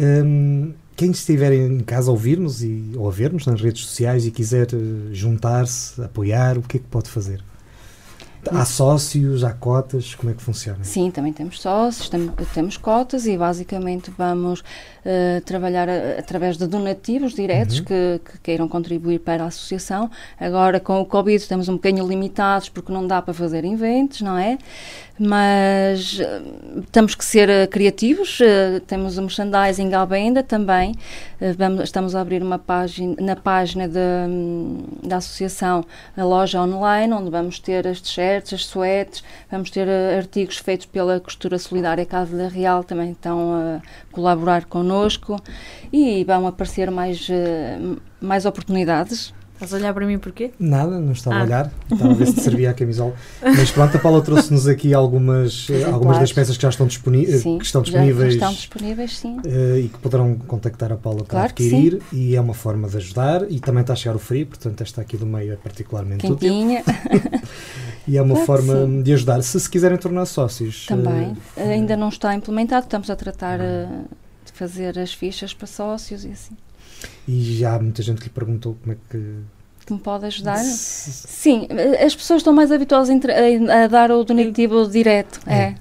[0.00, 4.30] Hum, quem estiver em casa a ouvir-nos e, ou a ver-nos nas redes sociais e
[4.30, 7.42] quiser eh, juntar-se, apoiar, o que é que pode fazer?
[8.50, 10.82] Há sócios, há cotas, como é que funciona?
[10.84, 14.62] Sim, também temos sócios, tem- temos cotas e basicamente vamos
[15.10, 17.84] eh, trabalhar a- através de donativos diretos Uhum.
[17.86, 20.10] que, que queiram contribuir para a associação.
[20.38, 24.36] Agora com o Covid estamos um bocadinho limitados porque não dá para fazer eventos, não
[24.36, 24.58] é?
[25.18, 26.40] Mas eh,
[26.92, 28.38] temos que ser eh, criativos,
[28.86, 30.94] temos o merchandising à venda também,
[31.56, 35.84] vamos- estamos a abrir uma página, na página da, hum, da associação
[36.16, 41.18] a loja online, onde vamos ter as t-shirts, as suetes, vamos ter artigos feitos pela
[41.18, 43.80] Costura Solidária Casa da Real, também estão a
[44.12, 44.97] colaborar connosco
[45.92, 47.78] e vão aparecer mais, eh,
[48.20, 49.32] mais oportunidades.
[49.54, 50.52] Estás a olhar para mim porquê?
[50.60, 51.40] Nada, não estava Ah.
[51.40, 53.12] a olhar, estava a ver se te servia a camisola.
[53.42, 57.24] Mas pronto, a Paula trouxe-nos aqui algumas, eh, algumas das peças que já estão, disponi
[57.24, 59.36] eh, Sim, que estão já disponíveis estão disponíveis, sim.
[59.44, 62.88] eh, e que poderão contactar a Paula para Claro que adquirir e é uma forma
[62.88, 65.56] de ajudar e também está a chegar o frio, portanto esta aqui do meio é
[65.56, 66.84] particularmente útil Quentinha
[68.06, 69.42] e é uma Claro forma de ajudar.
[69.42, 71.36] Se se quiserem tornar sócios, também.
[71.56, 73.88] eh, Ainda não está implementado, estamos a tratar de
[74.58, 76.56] fazer as fichas para sócios e assim.
[77.26, 79.34] e já há muita gente que lhe perguntou como é que
[79.86, 80.58] Que me pode ajudar?
[80.58, 85.40] Sim, eh, as pessoas estão mais habituadas a, entre- a- a dar o donativo direto.
[85.46, 85.54] É.
[85.54, 85.74] É.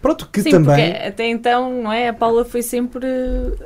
[0.00, 2.08] Pronto, que Sim, também porque até então, não é?
[2.08, 3.06] A Paula foi sempre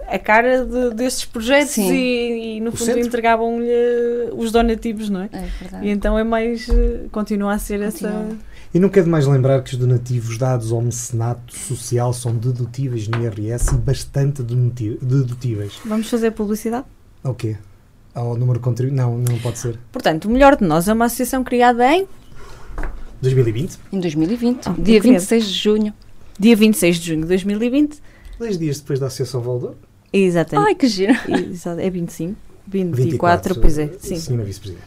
[0.08, 3.70] a cara de- destes projetos e, e, no O fundo entregavam-lhe
[4.36, 5.28] os donativos, não é?
[5.32, 5.86] É verdade.
[5.86, 6.68] E então é mais.
[6.68, 8.08] eh, continua a ser essa.
[8.74, 13.22] E não quero mais lembrar que os donativos dados ao mecenato social são dedutíveis no
[13.22, 15.74] IRS e bastante dedutíveis.
[15.84, 16.86] Vamos fazer publicidade?
[17.22, 17.56] Ao quê?
[18.14, 18.94] Ao número de contribu...
[18.94, 19.78] Não, não pode ser.
[19.90, 22.06] Portanto, o melhor de nós é uma associação criada em
[23.20, 23.78] 2020?
[23.92, 25.18] Em 2020, Ah, dia eu queria.
[25.18, 25.94] 26 de junho.
[26.38, 27.98] dia 26 de junho de 2020.
[28.38, 29.74] Dois dias depois da Associação Valdor?
[30.12, 30.66] Exatamente.
[30.68, 31.12] Ai, que giro.
[31.78, 32.36] É 25.
[32.66, 33.90] 24, pois é.
[33.98, 34.16] Sim.
[34.16, 34.86] Senhora Vice-Presidente.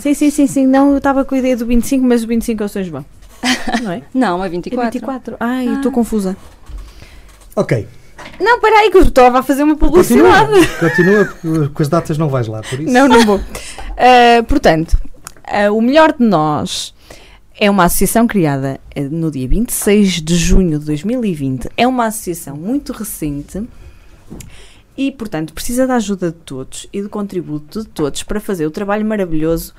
[0.00, 0.66] Sim, sim, sim, sim.
[0.66, 3.04] Não, eu estava com a ideia do 25, mas o 25 é o São João.
[3.82, 4.02] Não é?
[4.14, 4.90] Não, é É 24.
[4.92, 5.36] 24.
[5.40, 5.72] Ai, Ah.
[5.74, 6.36] estou confusa.
[7.56, 7.86] Ok.
[8.40, 10.44] Não, peraí, que eu estava a fazer uma Continua.
[10.46, 10.78] publicidade.
[10.78, 12.92] Continua, porque com as datas não vais lá, por isso.
[12.92, 13.36] Não, não vou.
[13.38, 14.96] Uh, portanto,
[15.46, 16.94] uh, o melhor de nós
[17.58, 21.68] é uma associação criada uh, no dia 26 de junho de 2020.
[21.76, 23.62] É uma associação muito recente
[24.96, 28.70] e, portanto, precisa da ajuda de todos e do contributo de todos para fazer o
[28.70, 29.74] trabalho maravilhoso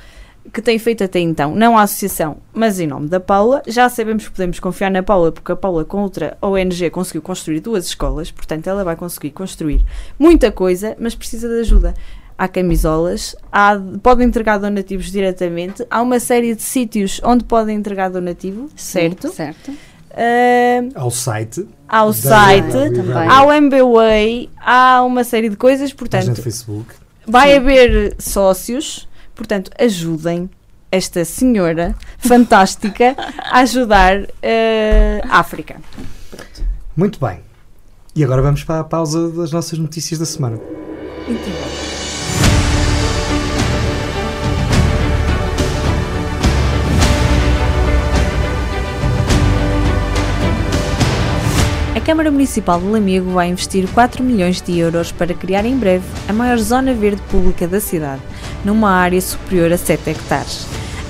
[0.54, 3.62] que tem feito até então, não a associação, mas em nome da Paula.
[3.68, 7.60] Já sabemos que podemos confiar na Paula, porque a Paula, com outra ONG, conseguiu construir
[7.60, 9.84] duas escolas, portanto, ela vai conseguir construir
[10.20, 11.94] muita coisa, mas precisa de ajuda.
[12.38, 18.10] Há camisolas, há, podem entregar donativos diretamente, há uma série de sítios onde podem entregar
[18.10, 19.30] donativo, certo?
[19.30, 19.72] Sim, certo.
[20.16, 21.68] Uh, ao site.
[21.88, 22.78] Ao site,
[23.30, 26.42] ao MBWay, há uma série de coisas, portanto.
[27.28, 27.58] Vai Sim.
[27.58, 30.50] haver sócios Portanto, ajudem
[30.90, 35.76] esta senhora fantástica a ajudar uh, a África.
[36.96, 37.42] Muito bem.
[38.16, 40.58] E agora vamos para a pausa das nossas notícias da semana.
[41.28, 41.85] Então.
[52.06, 56.34] Câmara Municipal de Lamego vai investir 4 milhões de euros para criar em breve a
[56.34, 58.22] maior zona verde pública da cidade,
[58.64, 60.68] numa área superior a 7 hectares.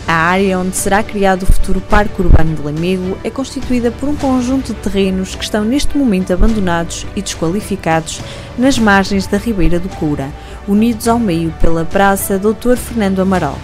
[0.08, 4.15] A área onde será criado o futuro Parque Urbano de Lamego é constituída por um
[4.15, 8.21] conjunto de terrenos que estão neste momento abandonados e desqualificados
[8.58, 10.29] nas margens da Ribeira do Coura,
[10.65, 12.77] unidos ao meio pela Praça Dr.
[12.77, 13.60] Fernando Amaral.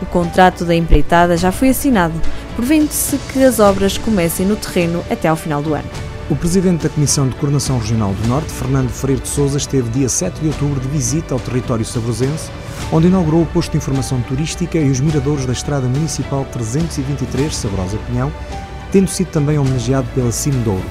[0.00, 2.14] O contrato da empreitada já foi assinado,
[2.54, 6.09] prevendo-se que as obras comecem no terreno até ao final do ano.
[6.30, 10.08] O presidente da Comissão de Coordenação Regional do Norte, Fernando Freire de Souza, esteve dia
[10.08, 12.52] 7 de outubro de visita ao território sabrosense,
[12.92, 17.98] onde inaugurou o posto de informação turística e os miradores da Estrada Municipal 323 Sabrosa
[18.06, 18.32] Pinhão,
[18.92, 20.84] tendo sido também homenageado pela Cimedouro.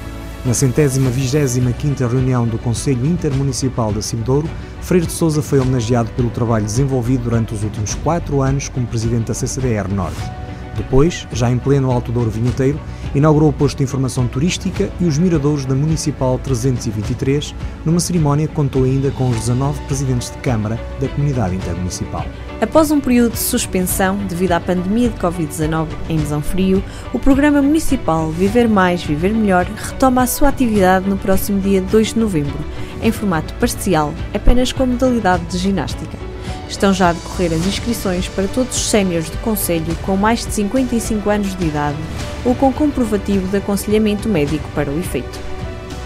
[0.44, 4.48] Na centésima vigésima quinta reunião do Conselho Intermunicipal da Cimedouro,
[4.82, 9.28] Freire de Souza foi homenageado pelo trabalho desenvolvido durante os últimos quatro anos como presidente
[9.28, 10.20] da CCDR Norte.
[10.76, 12.78] Depois, já em pleno Alto Douro Vinheteiro,
[13.14, 18.54] inaugurou o posto de informação turística e os miradouros da Municipal 323, numa cerimónia que
[18.54, 22.24] contou ainda com os 19 presidentes de Câmara da comunidade intermunicipal.
[22.60, 27.62] Após um período de suspensão devido à pandemia de Covid-19 em Mesão Frio, o programa
[27.62, 32.58] municipal Viver Mais, Viver Melhor retoma a sua atividade no próximo dia 2 de novembro,
[33.02, 36.29] em formato parcial, apenas com modalidade de ginástica.
[36.70, 40.52] Estão já a decorrer as inscrições para todos os séniores do Conselho com mais de
[40.54, 41.98] 55 anos de idade
[42.44, 45.38] ou com comprovativo de aconselhamento médico para o efeito.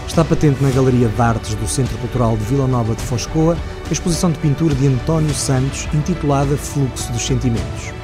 [0.07, 3.55] Está patente na Galeria de Artes do Centro Cultural de Vila Nova de Foscoa
[3.87, 7.94] a exposição de pintura de António Santos intitulada Fluxo dos Sentimentos.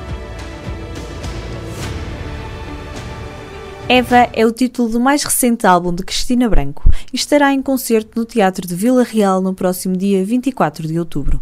[3.93, 8.17] Eva é o título do mais recente álbum de Cristina Branco e estará em concerto
[8.17, 11.41] no Teatro de Vila Real no próximo dia 24 de outubro.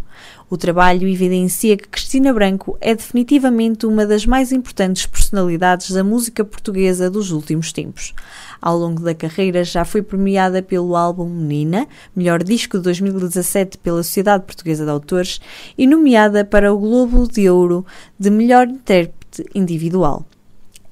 [0.49, 6.43] O trabalho evidencia que Cristina Branco é definitivamente uma das mais importantes personalidades da música
[6.43, 8.15] portuguesa dos últimos tempos.
[8.59, 14.01] Ao longo da carreira já foi premiada pelo álbum Menina, melhor disco de 2017 pela
[14.01, 15.39] Sociedade Portuguesa de Autores
[15.77, 17.85] e nomeada para o Globo de Ouro
[18.17, 20.25] de melhor intérprete individual.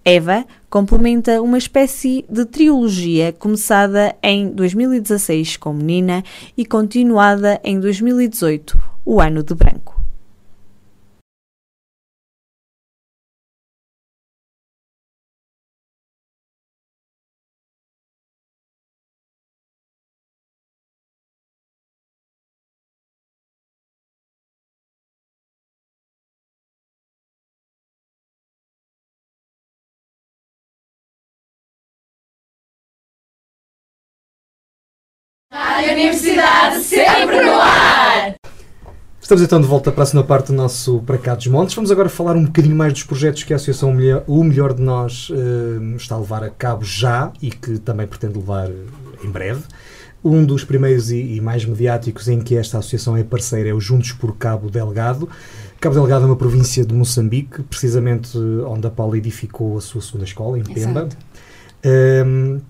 [0.10, 6.24] Eva complementa uma espécie de trilogia começada em 2016 com Menina
[6.56, 9.96] e continuada em 2018, o Ano de Branco.
[35.77, 38.33] Rádio Universidade sempre no ar!
[39.21, 41.75] Estamos então de volta para a segunda parte do nosso Para Cá dos Montes.
[41.75, 45.29] Vamos agora falar um bocadinho mais dos projetos que a Associação O Melhor de Nós
[45.29, 48.71] uh, está a levar a cabo já e que também pretende levar
[49.23, 49.61] em breve.
[50.23, 53.79] Um dos primeiros e, e, mais mediáticos em que esta associação é parceira é o
[53.79, 55.29] Juntos por Cabo Delgado.
[55.79, 58.35] Cabo Delgado é uma província de Moçambique, precisamente
[58.65, 61.07] onde a Paula edificou a sua segunda escola, em Pemba.
[61.85, 62.61] Um,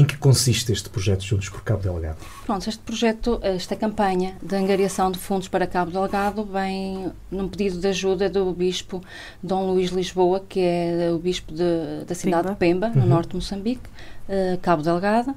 [0.00, 2.16] em que consiste este projeto Juntos por Cabo Delgado?
[2.46, 7.78] Pronto, este projeto, esta campanha de angariação de fundos para Cabo Delgado vem num pedido
[7.78, 9.02] de ajuda do Bispo
[9.42, 12.88] Dom Luís Lisboa, que é o Bispo de, da cidade Pemba.
[12.88, 13.08] de Pemba, no uhum.
[13.08, 13.88] norte de Moçambique,
[14.28, 15.34] uh, Cabo Delgado.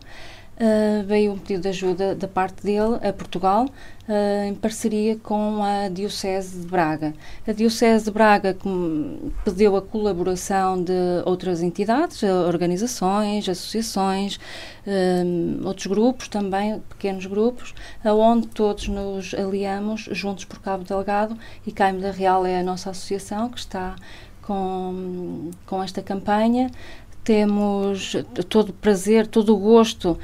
[0.55, 5.63] Uh, veio um pedido de ajuda da parte dele a Portugal, uh, em parceria com
[5.63, 7.11] a Diocese de Braga.
[7.47, 8.55] A Diocese de Braga
[9.43, 10.93] pediu a colaboração de
[11.25, 14.35] outras entidades, organizações, associações,
[14.85, 17.73] uh, outros grupos também, pequenos grupos,
[18.05, 21.35] aonde todos nos aliamos juntos por Cabo Delgado
[21.65, 23.95] e Caimo da Real é a nossa associação que está
[24.43, 26.69] com, com esta campanha
[27.23, 28.15] temos
[28.49, 30.17] todo o prazer, todo o gosto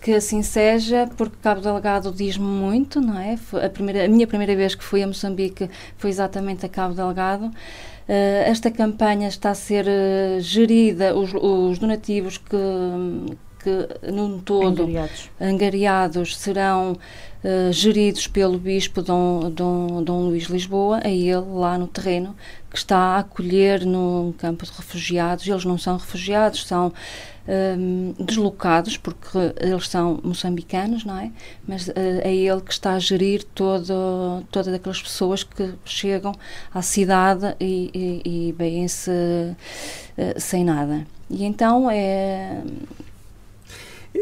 [0.00, 3.38] que assim seja, porque Cabo Delgado diz-me muito, não é?
[3.64, 7.46] A, primeira, a minha primeira vez que fui a Moçambique foi exatamente a Cabo Delgado.
[7.46, 12.56] Uh, esta campanha está a ser uh, gerida, os, os, donativos que,
[13.62, 21.00] que num todo angariados, angariados serão uh, geridos pelo Bispo Dom, Dom, Dom Luís Lisboa,
[21.02, 22.36] a ele lá no terreno,
[22.76, 25.48] que está a acolher num campo de refugiados.
[25.48, 26.92] Eles não são refugiados, são
[27.48, 31.32] um, deslocados, porque eles são moçambicanos, não é?
[31.66, 36.34] Mas uh, é ele que está a gerir todo, todas aquelas pessoas que chegam
[36.74, 41.06] à cidade e, e, e veem-se uh, sem nada.
[41.30, 42.60] E então é.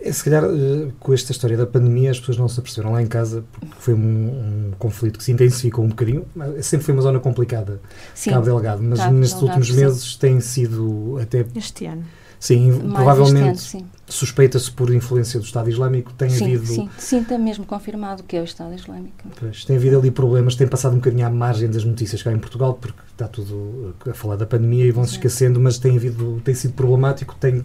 [0.03, 3.03] É se calhar, uh, com esta história da pandemia, as pessoas não se aperceberam lá
[3.03, 6.27] em casa, porque foi um, um conflito que se intensificou um bocadinho.
[6.61, 7.81] Sempre foi uma zona complicada,
[8.15, 11.45] Sim, Cabo Delgado, mas nestes últimos meses tem sido até.
[11.55, 12.05] Este ano
[12.45, 16.13] Sim, Mais provavelmente suspeita-se por influência do Estado Islâmico.
[16.13, 16.67] Tem sim, havido.
[16.67, 19.15] Sim, sim, está mesmo confirmado que é o Estado Islâmico.
[19.41, 22.39] Pois, tem havido ali problemas, tem passado um bocadinho à margem das notícias cá em
[22.39, 26.55] Portugal, porque está tudo a falar da pandemia e vão-se esquecendo, mas tem, havido, tem
[26.55, 27.65] sido problemático tem, uh,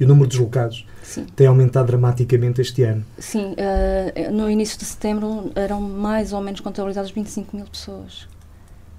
[0.00, 1.26] e o número de deslocados sim.
[1.36, 3.04] tem aumentado dramaticamente este ano.
[3.18, 8.26] Sim, uh, no início de setembro eram mais ou menos contabilizadas 25 mil pessoas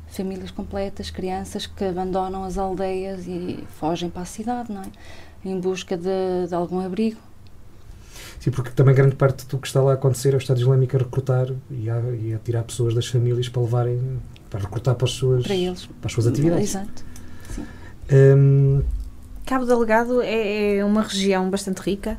[0.07, 4.87] famílias completas, crianças que abandonam as aldeias e fogem para a cidade, não é?
[5.45, 7.19] Em busca de, de algum abrigo.
[8.39, 10.95] Sim, porque também grande parte do que está lá a acontecer é o Estado Islâmico
[10.95, 15.05] a recrutar e a, e a tirar pessoas das famílias para levarem, para recrutar para
[15.05, 15.85] as suas, para eles.
[15.85, 16.69] Para as suas atividades.
[16.69, 17.05] Exato.
[17.49, 17.65] Sim.
[18.11, 18.83] Um,
[19.45, 22.17] Cabo Delgado é, é uma região bastante rica,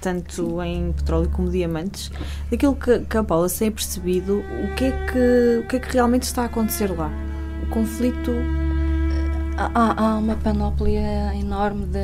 [0.00, 0.62] tanto Sim.
[0.62, 2.10] em petróleo como diamantes.
[2.50, 5.78] Daquilo que, que a Paula se tem percebido, o que, é que, o que é
[5.78, 7.10] que realmente está a acontecer lá?
[7.70, 8.32] conflito.
[9.56, 11.98] Há, há uma panóplia enorme de.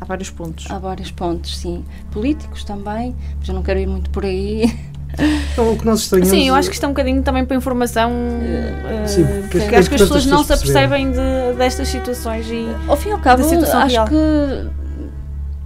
[0.00, 0.66] Há vários pontos.
[0.70, 1.84] Há vários pontos, sim.
[2.10, 4.72] Políticos também, mas eu não quero ir muito por aí.
[5.52, 6.30] Então, o que nós estranhamos...
[6.30, 8.10] Sim, eu acho que isto é um bocadinho também para informação.
[8.10, 12.66] Uh, sim, porque, porque acho que as pessoas não se apercebem de, destas situações e.
[12.88, 14.08] Ao fim e ao cabo, acho real.
[14.08, 14.81] que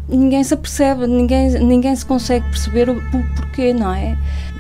[0.09, 4.17] ninguém se apercebe, ninguém, ninguém se consegue perceber o, o porquê, não é?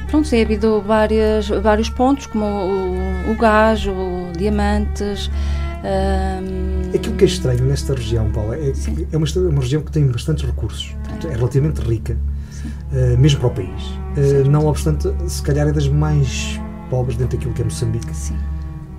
[0.09, 5.30] Pronto, tem havido várias, vários pontos, como o, o gás, o diamantes.
[5.85, 6.94] Um...
[6.94, 8.94] Aquilo que é estranho nesta região, Paula, é Sim.
[8.94, 12.16] que é uma, uma região que tem bastantes recursos, é, é relativamente rica,
[12.92, 13.85] uh, mesmo para o país.
[14.16, 18.14] Uh, não obstante, se calhar é das mais pobres dentro daquilo que é Moçambique.
[18.14, 18.37] Sim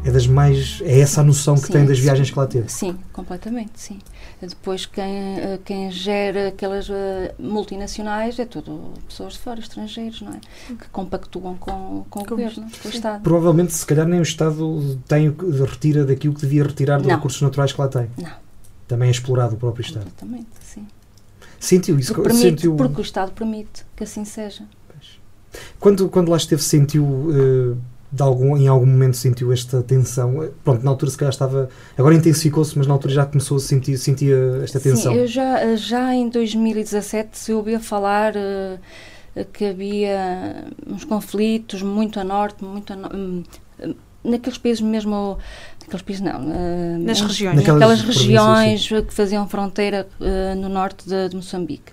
[0.04, 2.70] é das mais é essa a noção que sim, tem das viagens que lá teve.
[2.70, 4.00] Sim completamente sim.
[4.42, 6.94] Depois quem eh, quem gera aquelas uh,
[7.40, 10.40] multinacionais é tudo pessoas de fora estrangeiros não é?
[10.76, 13.24] Que compactuam com, com o governo com o Estado.
[13.24, 17.74] Provavelmente se calhar nem o Estado tem retira daquilo que devia retirar dos recursos naturais
[17.74, 18.10] que lá tem.
[18.18, 18.48] Não.
[18.88, 20.06] Também é explorado o próprio Estado.
[20.06, 20.88] Completamente sim.
[21.60, 22.14] Sentiu isso?
[22.14, 22.76] Porque, permite, sentiu...
[22.76, 24.64] porque o Estado permite que assim seja.
[25.80, 27.78] Quando quando lá esteve sentiu uh,
[28.12, 30.50] de algum, em algum momento sentiu esta tensão?
[30.64, 31.70] Pronto, na altura se calhar estava.
[31.98, 35.12] Agora intensificou-se, mas na altura já começou a sentir sentia esta tensão?
[35.14, 42.20] Sim, eu já, já em 2017 se ouvia falar uh, que havia uns conflitos muito
[42.20, 43.44] a norte, muito a no, um,
[44.24, 45.38] naqueles países mesmo.
[45.82, 46.48] Naqueles países não.
[46.48, 47.56] Uh, Nas regiões.
[47.58, 51.92] Naquelas regiões que faziam fronteira uh, no norte de, de, Moçambique.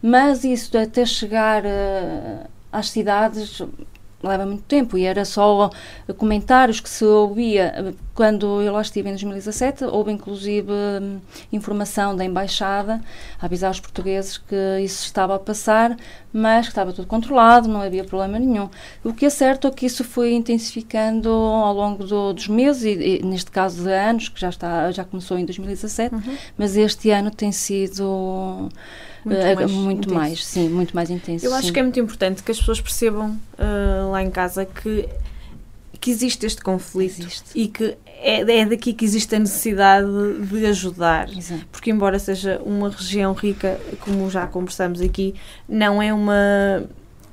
[0.00, 1.64] Mas isso até chegar
[2.70, 3.60] às cidades
[4.22, 5.70] leva muito tempo e era só
[6.16, 11.20] comentários que se ouvia quando eu lá estive em 2017 houve inclusive hum,
[11.52, 13.00] informação da embaixada
[13.40, 15.96] a avisar os portugueses que isso estava a passar
[16.32, 18.68] mas que estava tudo controlado não havia problema nenhum
[19.04, 23.20] o que é certo é que isso foi intensificando ao longo do, dos meses e,
[23.20, 26.36] e, neste caso de anos que já está já começou em 2017 uhum.
[26.56, 28.68] mas este ano tem sido
[29.24, 31.44] muito, uh, mais, muito mais, sim, muito mais intenso.
[31.44, 31.72] Eu acho sim.
[31.72, 35.08] que é muito importante que as pessoas percebam uh, lá em casa que,
[36.00, 37.50] que existe este conflito existe.
[37.54, 40.08] e que é, é daqui que existe a necessidade
[40.50, 41.28] de ajudar.
[41.30, 41.66] Exato.
[41.70, 45.34] Porque, embora seja uma região rica, como já conversamos aqui,
[45.68, 46.84] não é uma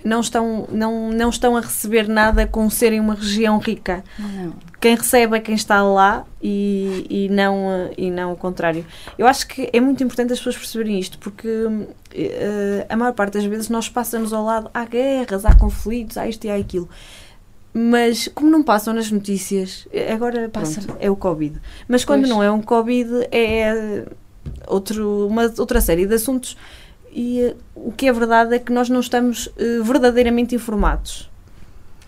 [0.05, 4.03] não estão, não, não estão a receber nada com serem uma região rica.
[4.19, 4.53] Não.
[4.79, 8.85] Quem recebe é quem está lá e, e, não, e não o contrário.
[9.17, 13.33] Eu acho que é muito importante as pessoas perceberem isto, porque uh, a maior parte
[13.33, 16.87] das vezes nós passamos ao lado, há guerras, há conflitos, há isto e há aquilo.
[17.73, 21.59] Mas como não passam nas notícias, agora passa, pronto, é o Covid.
[21.87, 22.29] Mas quando pois.
[22.29, 24.05] não é um Covid, é
[24.67, 26.55] outro, uma outra série de assuntos
[27.15, 31.29] e uh, o que é verdade é que nós não estamos uh, verdadeiramente informados.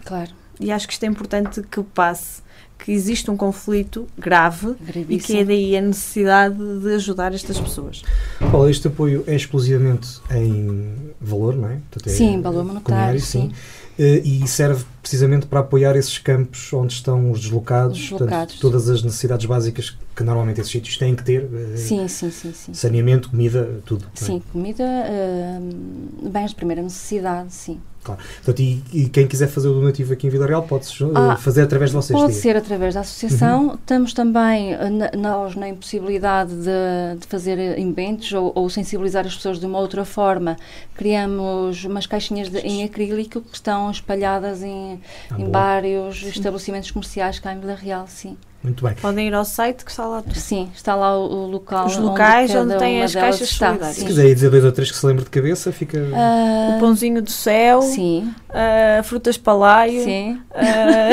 [0.04, 0.32] Claro.
[0.60, 2.42] E acho que isto é importante que passe,
[2.78, 5.12] que existe um conflito grave Gravíssimo.
[5.12, 8.04] e que é daí a necessidade de ajudar estas pessoas.
[8.52, 11.78] Paulo, este apoio é exclusivamente em valor, não é?
[11.90, 13.52] Portanto, é Sim, valor monetário, sim.
[13.98, 18.60] Eh, e serve precisamente para apoiar esses campos onde estão os deslocados, Os portanto, deslocados.
[18.60, 22.52] todas as necessidades básicas que normalmente esses sítios têm que ter, eh, Sim, sim, sim,
[22.54, 22.74] sim.
[22.74, 24.06] saneamento, comida, tudo.
[24.06, 24.10] é?
[24.26, 27.80] Sim, comida, hum, bens de primeira necessidade, sim.
[28.04, 28.22] Claro.
[28.38, 31.36] Portanto, e, e quem quiser fazer o donativo aqui em Vila Real pode eh, Ah,
[31.36, 32.18] fazer através de vocês.
[32.18, 32.42] Pode diga.
[32.42, 33.76] ser através da associação.
[33.76, 39.26] Estamos também, eh, na- nós, na impossibilidade de, de fazer eh, inventos ou, ou sensibilizar
[39.26, 40.56] as pessoas de uma outra forma,
[40.96, 44.97] criamos umas caixinhas de- em acrílico que estão espalhadas em,
[45.32, 45.52] Ah, em boa.
[45.52, 48.38] vários estabelecimentos comerciais cá em Vila Real, sim.
[48.64, 48.96] Muito bem.
[48.96, 50.36] Podem ir ao site que está lá tudo.
[50.36, 53.68] Sim, está lá o, o local Os locais onde têm uma as caixas está.
[53.68, 53.98] solidárias.
[53.98, 56.00] Se quiser dizer dois ou três que se lembre de cabeça, fica.
[56.14, 60.04] Ah, O pãozinho do céu, sim, ah, frutas palaio.
[60.04, 60.42] sim.
[60.56, 61.10] ah,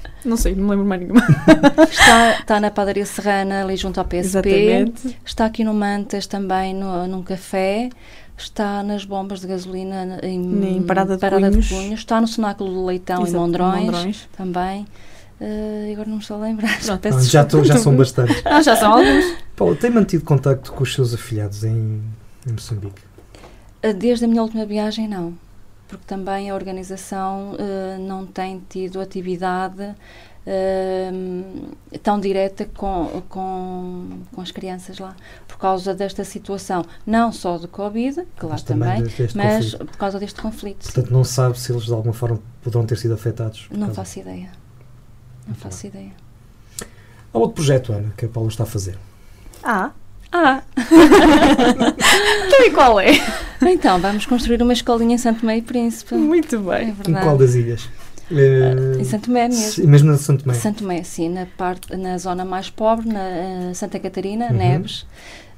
[0.24, 1.22] não sei, não lembro mais nenhuma.
[1.90, 4.48] Está, está na padaria Serrana, ali junto ao PSP.
[4.48, 5.18] Exatamente.
[5.24, 7.90] Está aqui no Mantas também, no, num café.
[8.36, 11.68] Está nas bombas de gasolina em, Em Parada de de Cunhos.
[11.68, 12.00] Cunhos.
[12.00, 14.28] Está no Cenáculo do Leitão Exato, em Mondrões, Mondrões.
[14.36, 14.86] também.
[15.40, 16.78] Eh, agora não me estou a lembrar.
[16.80, 17.08] Pronto.
[17.08, 18.42] Ah, já, tô- já são bastantes.
[18.44, 19.24] Não, já são alguns.
[19.56, 22.02] Paulo, tem mantido contacto com os seus afilhados em,
[22.46, 23.00] em Moçambique?
[23.82, 25.32] Eh, Desde a minha última viagem, não.
[25.88, 29.94] Porque também a organização eh, não tem tido atividade
[30.46, 31.10] eh,
[32.02, 35.14] tão direta com, com, com as crianças lá.
[35.48, 39.86] Por causa desta situação, não só do Covid, que lá Mas também, deste mas conflito.
[39.90, 40.84] por causa deste conflito.
[40.84, 40.92] sim.
[40.92, 43.66] Portanto, não sabe se eles de alguma forma poderão ter sido afetados.
[43.70, 44.48] Não causa- faço ideia.
[45.46, 46.10] Não faço ideia.
[47.32, 48.96] Há outro projeto, Ana, que a Paula está a fazer.
[49.62, 49.90] Ah,
[50.32, 50.62] Ah,
[52.46, 53.12] então e qual é?
[53.62, 56.14] então vamos construir uma escolinha em Santo Meio Príncipe.
[56.14, 56.88] Muito É bem.
[56.90, 57.24] Em verdade.
[57.24, 57.88] qual das ilhas?
[58.30, 59.86] Eh, Em Santo Tomé mesmo.
[59.88, 60.54] mesmo na Santo Tomé.
[60.54, 64.56] Santo Tomé, sim, na, parte, na zona mais pobre, na eh, Santa Catarina, Uhum.
[64.56, 65.06] Neves,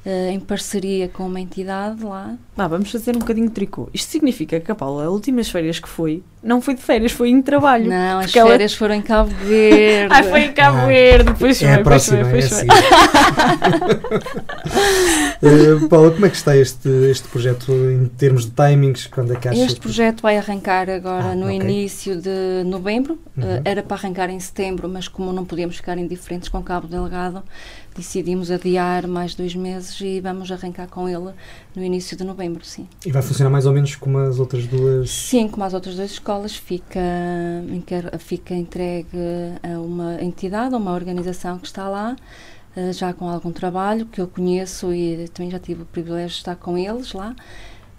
[0.05, 2.37] eh, em parceria com uma entidade lá.
[2.57, 3.89] Vá, vamos fazer um bocadinho de tricô.
[3.93, 7.31] Isto significa que a Paula, as últimas férias que foi, não foi de férias, foi
[7.31, 7.89] em trabalho.
[7.89, 10.09] Não, as Porque ela- férias foram em Cabo Verde.
[10.15, 12.67] Ai, foi em Cabo Ah, Verde, depois É foi, próxima, depois é foi, assim.
[12.67, 14.03] depois
[14.69, 15.49] foi.
[15.85, 19.07] Eh, Paula, como é que está este, este projeto em termos de timings?
[19.07, 21.57] Quando é que acha Este projeto vai arrancar agora Ah, no ok.
[21.57, 23.19] início de novembro.
[23.37, 23.45] Uhum.
[23.45, 26.87] Eh, era para arrancar em setembro, mas como não podíamos ficar indiferentes com o Cabo
[26.87, 27.43] Delgado,
[27.97, 31.31] decidimos adiar mais dois meses e vamos arrancar com ele
[31.75, 32.87] no início de novembro, sim.
[33.05, 35.11] E vai funcionar mais ou menos como as outras duas?
[35.11, 37.01] Sim, como as outras duas escolas, fica,
[38.19, 39.09] fica entregue
[39.63, 42.15] a uma entidade, a uma organização que está lá,
[42.77, 46.35] eh, já com algum trabalho, que eu conheço e também já tive o privilégio de
[46.37, 47.35] estar com eles lá.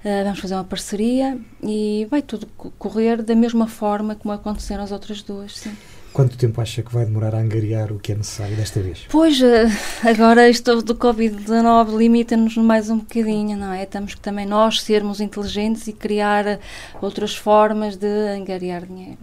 [0.03, 4.83] Eh, Vamos fazer uma parceria e vai tudo co- correr da mesma forma como aconteceram
[4.83, 5.75] as outras duas, sim.
[6.19, 9.05] Quanto tempo acha que vai demorar a angariar o que é necessário desta vez?
[9.09, 9.67] Pois, eh,
[10.03, 13.85] agora isto do Covid-19 limita-nos mais um bocadinho, não é?
[13.85, 16.59] Temos que também nós sermos inteligentes e criar
[17.01, 18.05] outras formas de
[18.37, 19.17] angariar dinheiro.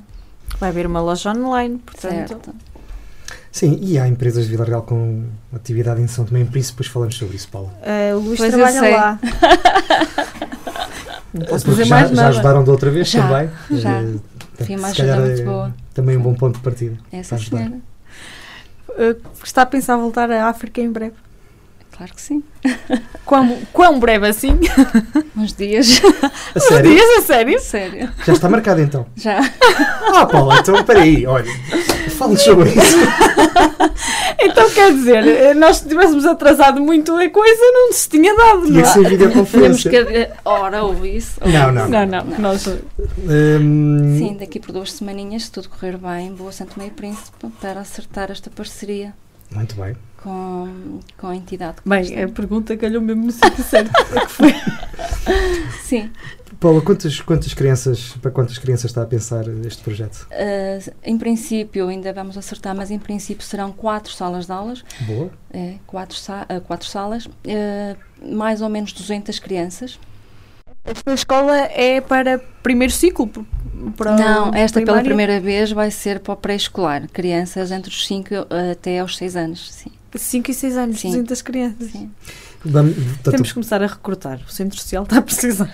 [0.59, 2.28] Vai haver uma loja online, portanto.
[2.28, 2.55] Certo.
[3.53, 5.24] Sim, e há empresas de Vila Real com
[5.55, 7.70] atividade em São Tomé e Príncipe, depois falamos sobre isso, Paulo.
[7.82, 8.92] eh, o Luís Pois eu trabalha sei.
[8.94, 9.18] lá.
[11.34, 12.28] Não posso dizer já, mais já nada.
[12.28, 13.51] ajudaram da outra vez Já, também?
[13.78, 14.01] já.
[14.01, 14.14] Eh,
[14.65, 15.75] Foi uma ajuda calhar muito é boa.
[15.93, 16.97] Também um bom ponto de partida.
[17.13, 17.59] Essa para ajudar.
[17.59, 17.81] senhora.
[18.99, 21.15] Eh, está a pensar voltar à África em breve.
[21.97, 22.43] Claro que sim.
[23.25, 24.61] Quão, quão breve assim?
[25.37, 26.01] Uns dias.
[26.55, 26.91] A sério?
[26.91, 27.61] Dias, a sério?
[27.61, 28.13] Sério.
[28.25, 29.07] Já está marcado então.
[29.17, 29.41] Já.
[30.15, 31.51] Ah, Paula, então peraí, olha.
[32.11, 32.97] Fale sobre isso.
[34.41, 38.68] Então quer dizer, eh, nós se tivéssemos atrasado muito a coisa, não se tinha dado,
[38.68, 38.84] não é?
[38.84, 39.91] ser Temos videoconferência.
[39.91, 40.28] que.
[40.45, 41.41] Ora, ouve isso.
[41.45, 41.89] Não, não.
[41.89, 42.66] Não, não, nós
[43.18, 47.47] Hum, Sim, daqui por duas semaninhas, se tudo correr bem, vou a Santo Meio Príncipe
[47.61, 49.14] para acertar esta parceria
[49.51, 49.97] Muito bem.
[50.22, 51.76] com, com a entidade.
[51.82, 53.91] que Bem, a pergunta calhou mesmo no sítio certo.
[54.14, 54.55] É que foi.
[55.82, 56.11] Sim.
[56.59, 60.27] Paula, quantas, quantas crianças, para quantas crianças está a pensar este projeto?
[60.31, 65.31] Eh, em princípio, ainda vamos acertar, mas em princípio serão quatro salas de aulas, Boa.
[65.53, 69.99] é, quatro, sa eh, quatro salas, eh, mais ou menos 200 crianças.
[70.85, 73.29] Esta escola é para primeiro ciclo?
[73.97, 75.05] Para Não, esta pela primário?
[75.05, 78.35] primeira vez vai ser para o pré-escolar, crianças entre os 5
[78.73, 79.73] até aos 6 anos.
[79.73, 81.09] Sim, 5 e 6 anos, Sim.
[81.09, 81.91] 200 crianças.
[81.91, 82.11] sim.
[82.73, 84.41] Portanto, Temos que começar a recrutar.
[84.49, 85.73] O Centro Social está a precisar.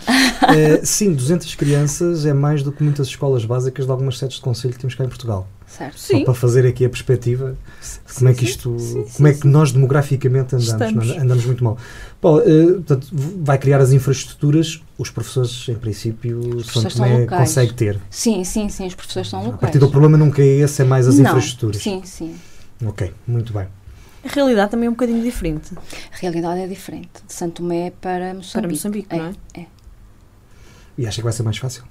[0.57, 4.43] eh, sim, 200 crianças é mais do que muitas escolas básicas de algumas sedes de
[4.43, 5.49] conselho que temos cá em Portugal.
[5.67, 5.99] Certo.
[5.99, 6.25] Só Sim.
[6.25, 7.57] para fazer aqui a perspectiva,
[8.15, 11.11] como é que sim, isto, sim, como é sim, que nós demograficamente andamos, Estamos.
[11.11, 11.19] é?
[11.19, 11.79] andamos muito mal.
[12.21, 13.07] Paulo, eh, portanto,
[13.43, 16.51] vai criar as infraestruturas, os professores, em princípio, São
[16.83, 17.99] professores são Tomé consegue ter.
[18.11, 19.61] Sim, sim, sim, os professores são A locais.
[19.61, 21.81] partir do problema nunca é esse, é mais as Não, infraestruturas.
[21.83, 22.35] Sim, sim.
[22.85, 23.67] Ok, muito bem.
[24.25, 25.75] A realidade também é um bocadinho diferente
[26.13, 27.11] A realidade é diferente.
[27.27, 28.53] De Santo Tomé para Moçambique.
[28.53, 29.61] para Moçambique, não é?
[29.61, 29.67] é.
[30.97, 31.85] E acha que vai ser mais fácil?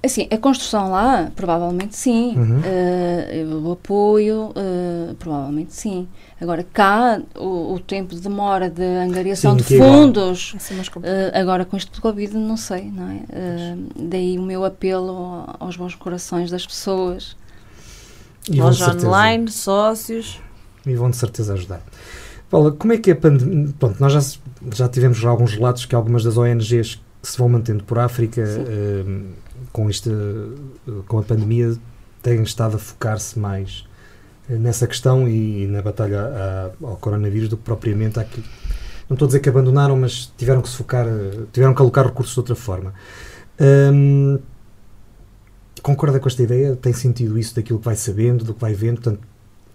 [0.00, 2.36] Assim, a construção lá, provavelmente sim.
[2.36, 2.60] Uhum.
[2.64, 6.06] Eh, o apoio, eh, provavelmente sim.
[6.40, 10.54] Agora, cá, o, o tempo de demora de angariação Sim, de é fundos,
[11.02, 13.76] eh, agora com isto do Covid, não sei, não é?
[13.96, 17.36] Daí o meu apelo aos bons corações das pessoas.
[18.48, 20.40] E de Loja online, sócios.
[20.86, 21.82] E vão de certeza ajudar.
[22.50, 23.68] Paula, como é que a pandemia.
[23.78, 24.20] Pronto, nós já,
[24.74, 28.64] já tivemos alguns relatos que algumas das ONGs que se vão mantendo por África Sim.
[28.66, 29.04] eh,
[29.72, 30.10] com, este,
[31.06, 31.74] com a pandemia
[32.22, 33.84] têm estado a focar-se mais
[34.48, 38.46] eh, nessa questão e, na batalha a- ao coronavírus do que propriamente àquilo.
[39.10, 42.06] Não estou a dizer que abandonaram, mas tiveram que se focar, eh, tiveram que alocar
[42.06, 42.94] recursos de outra forma.
[43.60, 44.38] Hum,
[45.82, 46.76] concorda com esta ideia?
[46.76, 49.00] Tem sentido isso daquilo que vai sabendo, do que vai vendo?
[49.02, 49.20] Portanto,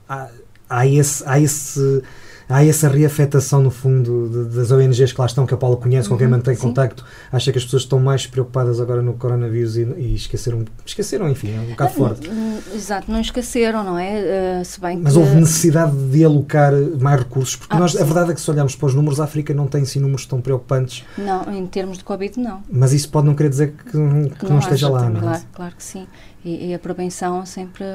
[0.07, 0.29] há,
[0.69, 2.01] há, esse, há, esse,
[2.49, 6.09] há essa reafetação, no fundo, de- das ONGs que lá estão, que a Paula conhece,
[6.09, 6.61] com quem Uhum, mantém sim.
[6.61, 7.05] contacto.
[7.31, 11.55] Acha que as pessoas estão mais preocupadas agora no coronavírus e, e esqueceram, esqueceram, enfim,
[11.55, 12.29] é um bocado forte.
[12.73, 14.59] Exato, não esqueceram, não é?
[14.59, 17.99] Eh, se bem Mas que- houve necessidade de alocar mais recursos, porque Ah, nós, a
[17.99, 18.05] sim.
[18.05, 20.41] verdade é que se olharmos para os números, a África não tem assim números tão
[20.41, 22.61] preocupantes, Não, em termos de Covid, não.
[22.71, 25.21] mas isso pode não querer dizer que, que não, não esteja lá, não é?
[25.21, 26.07] Claro, claro que sim.
[26.45, 27.85] E, e a prevenção sempre,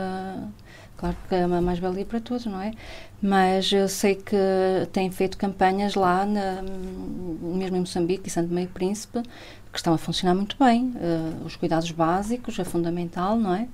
[0.99, 2.72] claro que é uma mais-valia para todos, não é?
[3.22, 4.36] Mas eu sei que
[4.92, 6.62] têm feito campanhas lá, na,
[7.40, 9.22] mesmo em Moçambique e Santo Meio Príncipe,
[9.72, 10.92] que estão a funcionar muito bem.
[11.01, 13.66] Eh, os cuidados básicos é fundamental, não é?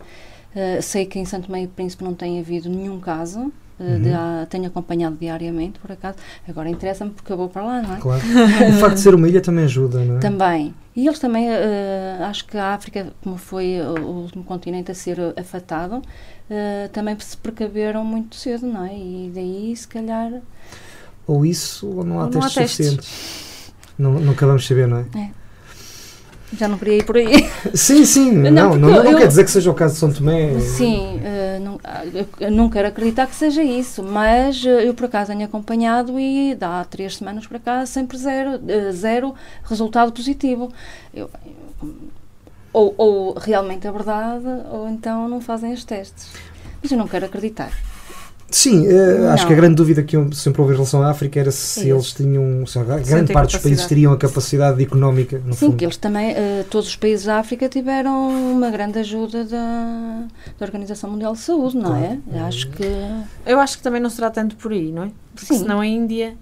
[0.55, 3.53] Eh, sei que em Santo Meio Príncipe não tem havido nenhum caso.
[3.81, 4.15] eh, de- Uhum.
[4.17, 6.17] ah, tenho acompanhado diariamente, por acaso.
[6.49, 7.99] Agora interessa-me porque eu vou para lá, não é?
[8.01, 8.23] Claro.
[8.69, 10.21] O facto de ser uma ilha também ajuda, não é?
[10.21, 10.73] Também.
[10.97, 15.19] E eles também, eh, acho que a África, como foi o último continente a ser
[15.37, 16.01] afetado,
[16.49, 18.97] eh, também se precaveram muito cedo, não é?
[18.97, 20.41] E daí, se calhar,
[21.27, 22.87] Ou isso, ou não há Ou não há testes testes.
[22.95, 23.75] suficientes.
[23.99, 25.05] Não, acabamos de saber, não é?
[26.59, 27.49] Já não queria ir por aí.
[27.75, 30.13] Sim, sim, não, não, porque não, eu- quer dizer que seja o caso de São
[30.13, 30.59] Tomé.
[30.61, 32.03] Sim, eh, não, ah,
[32.41, 36.55] eu- não quero acreditar que seja isso, mas eh, eu por acaso tenho acompanhado e
[36.55, 39.35] dá três semanas para cá sempre zero, eh, zero
[39.65, 40.73] resultado positivo.
[41.13, 41.31] Eu-
[42.73, 46.29] ou, ou realmente é verdade, ou então não fazem os testes.
[46.83, 47.71] Mas eu não quero acreditar.
[48.51, 51.51] Sim, eh, acho que a grande dúvida que sempre houve em relação à África era
[51.51, 55.55] se É eles tinham, se a grande parte dos países teriam a capacidade económica, no
[55.55, 55.77] Sim, fundo.
[55.77, 60.25] que eles também, eh, todos os países da África tiveram uma grande ajuda da,
[60.59, 62.19] da Organização Mundial de Saúde, não é?
[62.31, 62.47] Claro.
[62.47, 62.85] Acho que.
[63.45, 65.11] Eu acho que também não será tanto por aí, não é?
[65.35, 65.59] Porque Sim.
[65.61, 66.37] senão a Índia,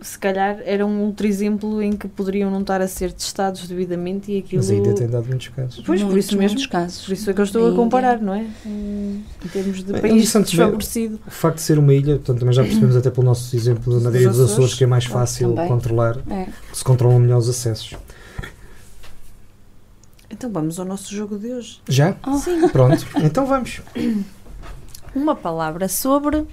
[0.00, 4.30] se calhar, era um outro exemplo em que poderiam não estar a ser testados devidamente
[4.32, 4.62] e aquilo...
[4.62, 5.82] Mas ainda tem dado muitos casos.
[5.84, 6.68] Pois, por muitos, isso mesmo.
[6.68, 7.04] casos.
[7.04, 8.46] Por isso é que eu estou a comparar, não é?
[8.64, 11.20] Em em termos de país Tomé- desfavorecido.
[11.26, 14.10] O facto de ser uma ilha, portanto, também já percebemos até pelo nosso exemplo na
[14.10, 14.74] Dos ilha dos Açores.
[14.74, 15.68] Que é mais fácil Também.
[15.68, 16.46] controlar, É.
[16.72, 17.94] se controlam melhor os acessos.
[20.30, 21.80] Então vamos ao nosso jogo de hoje.
[21.88, 22.14] Já?
[22.26, 23.80] Oh, Pronto, então vamos.
[25.14, 26.44] Uma palavra sobre...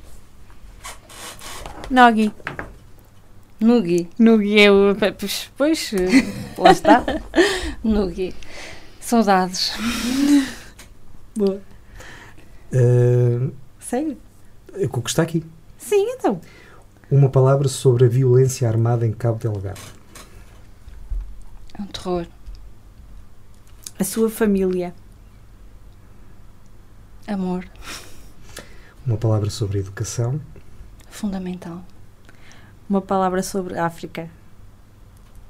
[1.90, 2.32] Nogi.
[3.66, 4.08] Nugi.
[4.20, 4.96] Nogi é o...
[5.18, 6.08] Pois, pois, eh,
[6.56, 7.04] lá está.
[7.84, 8.32] Nugi.
[9.00, 9.74] Saudades.
[11.36, 11.60] Boa.
[12.72, 13.50] Eh,
[13.80, 14.18] Sério?
[14.72, 15.44] o que está aqui.
[15.80, 16.40] Sim, então.
[17.10, 19.82] Uma palavra sobre a violência armada em Cabo Delgado.
[21.74, 22.28] É um terror.
[23.98, 24.94] A sua família.
[27.28, 27.66] Amor.
[29.08, 30.40] Uma palavra sobre educação.
[31.10, 31.84] Fundamental.
[32.90, 34.30] Uma palavra sobre África.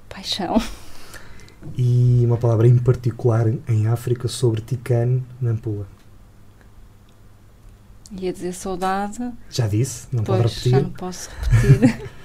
[0.10, 0.62] Paixão.
[1.78, 5.88] E uma palavra em particular em África sobre Ticane Nampula.
[8.12, 9.32] Ia dizer saudade.
[9.50, 12.10] Já disse, não pode Pois, repetir, já não posso repetir.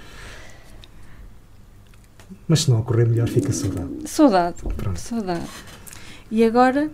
[2.46, 3.90] mas se não ocorrer melhor fica saudade.
[4.08, 4.56] saudade.
[4.76, 4.98] Pronto.
[5.00, 5.46] Saudade.
[6.30, 6.90] E agora,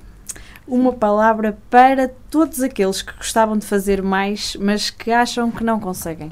[0.66, 5.78] uma palavra para todos aqueles que gostavam de fazer mais, mas que acham que não
[5.80, 6.30] conseguem.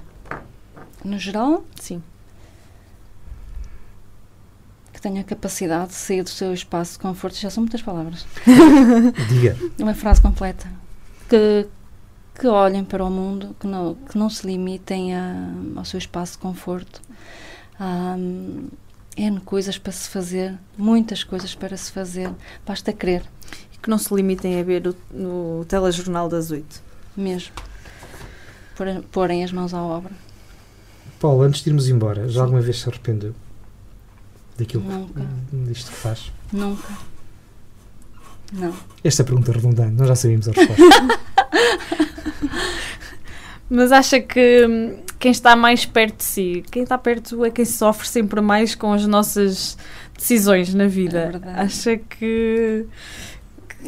[1.05, 2.03] No geral, Sim.
[4.93, 7.37] que tenha a capacidade de sair do seu espaço de conforto.
[7.37, 8.25] Já são muitas palavras.
[9.29, 9.57] Diga.
[9.79, 10.67] Uma frase completa.
[11.29, 11.67] Que,
[12.39, 16.33] que olhem para o mundo, que não, que não se limitem a, ao seu espaço
[16.33, 17.03] de conforto.
[17.79, 18.69] Há hum,
[19.17, 22.31] N coisas para se fazer, muitas coisas para se fazer.
[22.67, 23.23] Basta querer.
[23.83, 26.83] que não se limitem a ver o, o telejornal das 8.
[27.17, 27.53] Mesmo.
[29.13, 30.13] Porem as mãos à obra.
[31.25, 33.35] Paulo, antes de irmos embora, já alguma vez se arrependeu
[34.59, 35.23] daquilo Nunca.
[35.23, 36.31] que, disto que faz?
[36.53, 36.87] Nunca.
[38.53, 38.75] Não.
[39.03, 40.83] Esta é pergunta redundante, nós já sabíamos a resposta.
[43.71, 47.65] Mas acha que hum, quem está mais perto de si, quem está perto é quem
[47.65, 49.79] sofre sempre mais com as nossas
[50.15, 51.21] decisões na vida.
[51.21, 51.59] É verdade.
[51.59, 52.85] acha que,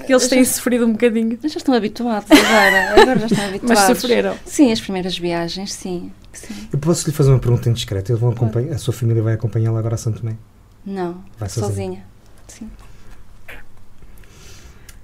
[0.07, 3.03] que eles têm sofrido um bocadinho, Mas já estão habituados agora.
[3.03, 3.84] Agora já estão habituados.
[3.89, 4.34] mas sofreram.
[4.47, 6.11] Sim, as primeiras viagens, sim.
[6.37, 6.68] Sim.
[6.72, 8.12] Eu posso lhe fazer uma pergunta indiscreta?
[8.12, 10.37] Eles vão acompanhar, a sua família vai acompanhá-la agora a Santo Tomé?
[10.84, 11.68] Não, Vai sozinha.
[11.68, 12.05] sozinha.
[12.49, 12.70] Sim.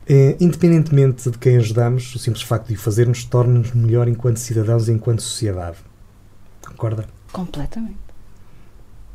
[0.08, 4.88] É, independentemente de quem ajudamos, o simples facto de o fazermos torna-nos melhor enquanto cidadãos
[4.88, 5.78] e enquanto sociedade.
[6.66, 7.06] Concorda?
[7.32, 7.96] Completamente.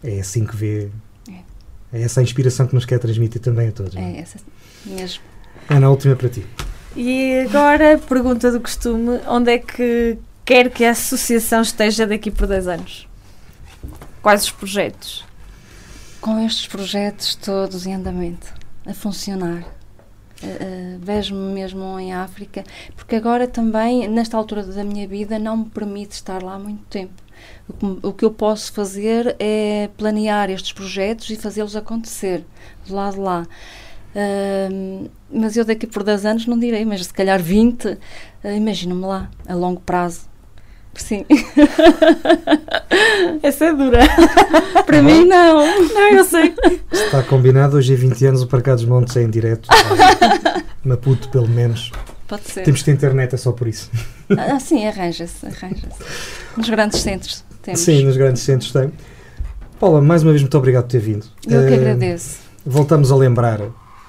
[0.04, 0.90] É assim que vê.
[1.92, 3.94] É essa a inspiração que nos quer transmitir também a todos.
[3.96, 4.18] não é?
[4.18, 4.40] É essa
[4.86, 5.24] mesmo.
[5.70, 6.46] Ana, a última para ti.
[6.96, 10.18] E agora, pergunta do costume: onde é que
[10.48, 13.08] quer que a associação esteja daqui por 10 anos?
[14.22, 15.26] Quais os projetos?
[16.22, 18.54] Com estes projetos todos em andamento,
[18.86, 19.64] a funcionar.
[20.42, 22.64] Uh, Vejo-me mesmo em África,
[22.96, 27.22] porque agora também, nesta altura da minha vida, não me permite estar lá muito tempo.
[27.68, 32.46] O que, o que eu posso fazer é planear estes projetos e fazê-los acontecer,
[32.88, 33.46] do lado de lá.
[34.16, 37.98] Uh, mas eu daqui por 10 anos não direi, mas se calhar 20, uh,
[38.56, 40.37] imagino-me lá, a longo prazo.
[40.98, 41.26] Sim,
[43.44, 44.00] Essa é dura.
[44.86, 45.58] para mim não.
[45.94, 46.54] Não, eu sei.
[46.92, 49.70] Está combinado, hoje é 20 anos, o Parque dos Montes é em direto.
[50.84, 51.92] Maputo, pelo menos.
[52.28, 52.64] Pode ser.
[52.64, 53.90] Temos que ter internet, é só por isso.
[54.38, 56.04] Ah, sim, arranja-se, arranja-se.
[56.58, 57.80] Nos grandes centros temos.
[57.80, 58.92] Sim, nos grandes centros tem.
[59.80, 61.26] Paula, mais uma vez, muito obrigado por ter vindo.
[61.48, 62.40] Eu que Eh, agradeço.
[62.66, 63.62] Voltamos a lembrar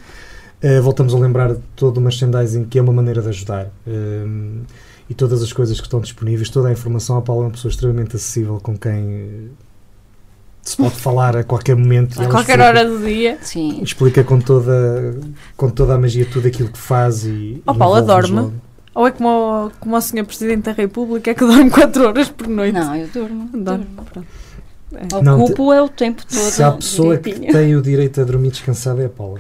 [0.68, 4.62] Eh, voltamos a lembrar de todo o merchandising que é uma maneira de ajudar Um,
[5.08, 7.16] e todas as coisas que estão disponíveis, toda a informação.
[7.16, 9.48] A Paula é uma pessoa extremamente acessível com quem eh,
[10.62, 12.20] se pode falar a qualquer momento.
[12.20, 13.38] A qualquer explica- hora do dia.
[13.42, 13.80] sim.
[13.82, 15.16] Explica com toda,
[15.56, 17.62] com toda a magia tudo aquilo que faz e.
[17.66, 18.50] Oh, Paula, dorme?
[18.92, 19.28] Ou é como
[19.66, 20.24] o, como o Sr.
[20.24, 22.74] Presidente da República que dorme 4 horas por noite?
[22.74, 23.48] Não, eu durmo.
[23.52, 23.84] Dorme.
[23.84, 24.04] durmo.
[24.12, 24.26] Pronto.
[25.22, 26.38] Não, Ocupo é o tempo todo.
[26.38, 27.52] Se há pessoa que direitinho.
[27.52, 29.38] tem o direito a dormir descansada é a Paula.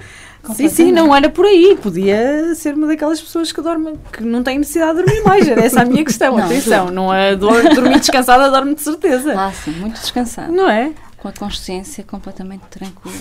[0.54, 1.76] Sim, sim, não era por aí.
[1.82, 5.48] Podia ser uma daquelas pessoas que dorme, que não tem necessidade de dormir mais.
[5.48, 6.36] Era essa a minha questão.
[6.38, 9.34] Não, Atenção, não é dor- dormir descansada, dorme de certeza.
[9.38, 10.52] Ah, sim, muito descansado.
[10.52, 10.92] Não é?
[11.18, 13.16] Com a consciência completamente tranquila.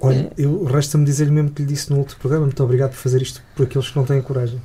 [0.00, 2.46] Olha, eu resta-me dizer-lhe mesmo que lhe disse no outro programa.
[2.46, 4.60] Muito obrigado por fazer isto por aqueles que não têm coragem.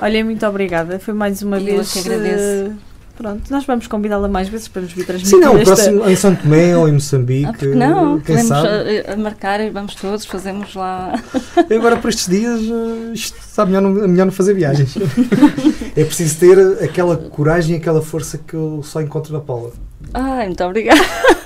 [0.00, 0.98] Olha, muito obrigada.
[0.98, 1.92] Foi mais uma Eu vez.
[1.92, 2.42] que agradeço.
[2.42, 2.72] eh,
[3.18, 5.40] Pronto, nós vamos convidá-la mais vezes para nos vir transmitir.
[5.40, 7.66] Sim, não, o esta- próximo em São Tomé ou em Moçambique.
[7.72, 8.20] Ah, não?
[8.20, 9.00] Quem Podemos sabe?
[9.08, 11.12] a, a marcar e vamos todos, fazemos lá.
[11.68, 14.94] E Agora, por estes dias, eh, isto está melhor não, melhor não fazer viagens.
[15.96, 19.72] é preciso ter aquela coragem e aquela força que eu só encontro na Paula.
[20.14, 21.00] Ai, muito obrigada.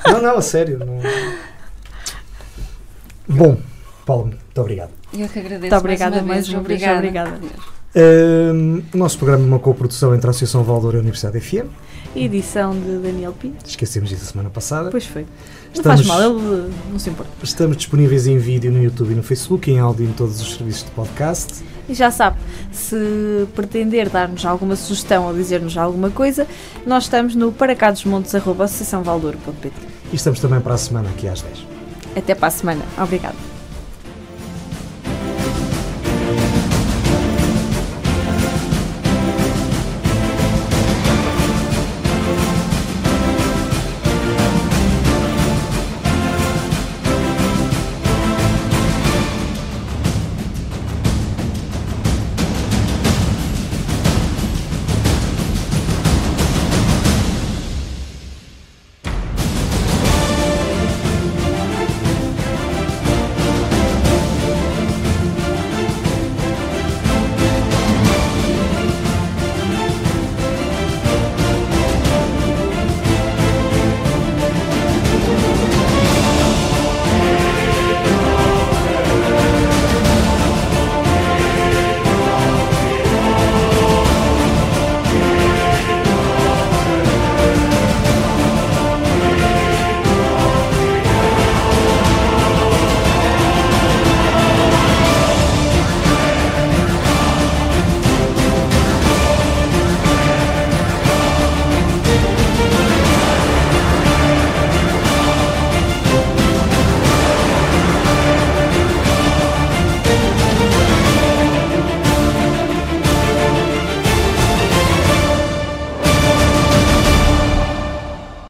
[0.06, 0.78] Não, não, a sério.
[0.78, 0.98] Não...
[3.26, 3.56] Bom,
[4.04, 4.90] Paula, muito obrigado.
[5.16, 5.60] Eu que agradeço.
[5.60, 6.90] Muito obrigada mais uma mais vez.
[6.90, 7.40] uma vez, Obrigada.
[7.94, 11.66] Ahm, o nosso programa é uma coprodução entre a Associação Valdoura e a Universidade FM.
[12.14, 13.64] Edição de Daniel Pinto.
[13.66, 14.90] Esquecemos disso a semana passada.
[14.90, 15.22] Pois foi.
[15.22, 15.28] Não
[15.74, 17.30] Estamos- faz mal, ele eh, não se importa.
[17.42, 20.84] Estamos disponíveis em vídeo no YouTube e no Facebook, em áudio em todos os serviços
[20.84, 21.62] de podcast.
[21.88, 22.36] E já sabe,
[22.70, 26.46] se pretender dar-nos alguma sugestão ou dizer-nos alguma coisa,
[26.86, 29.72] nós estamos no paracadosmontes.associaçãovaldouro.pt.
[30.12, 31.66] E estamos também para a semana aqui às 10.
[32.16, 32.82] Até para a semana.
[33.02, 33.36] Obrigada.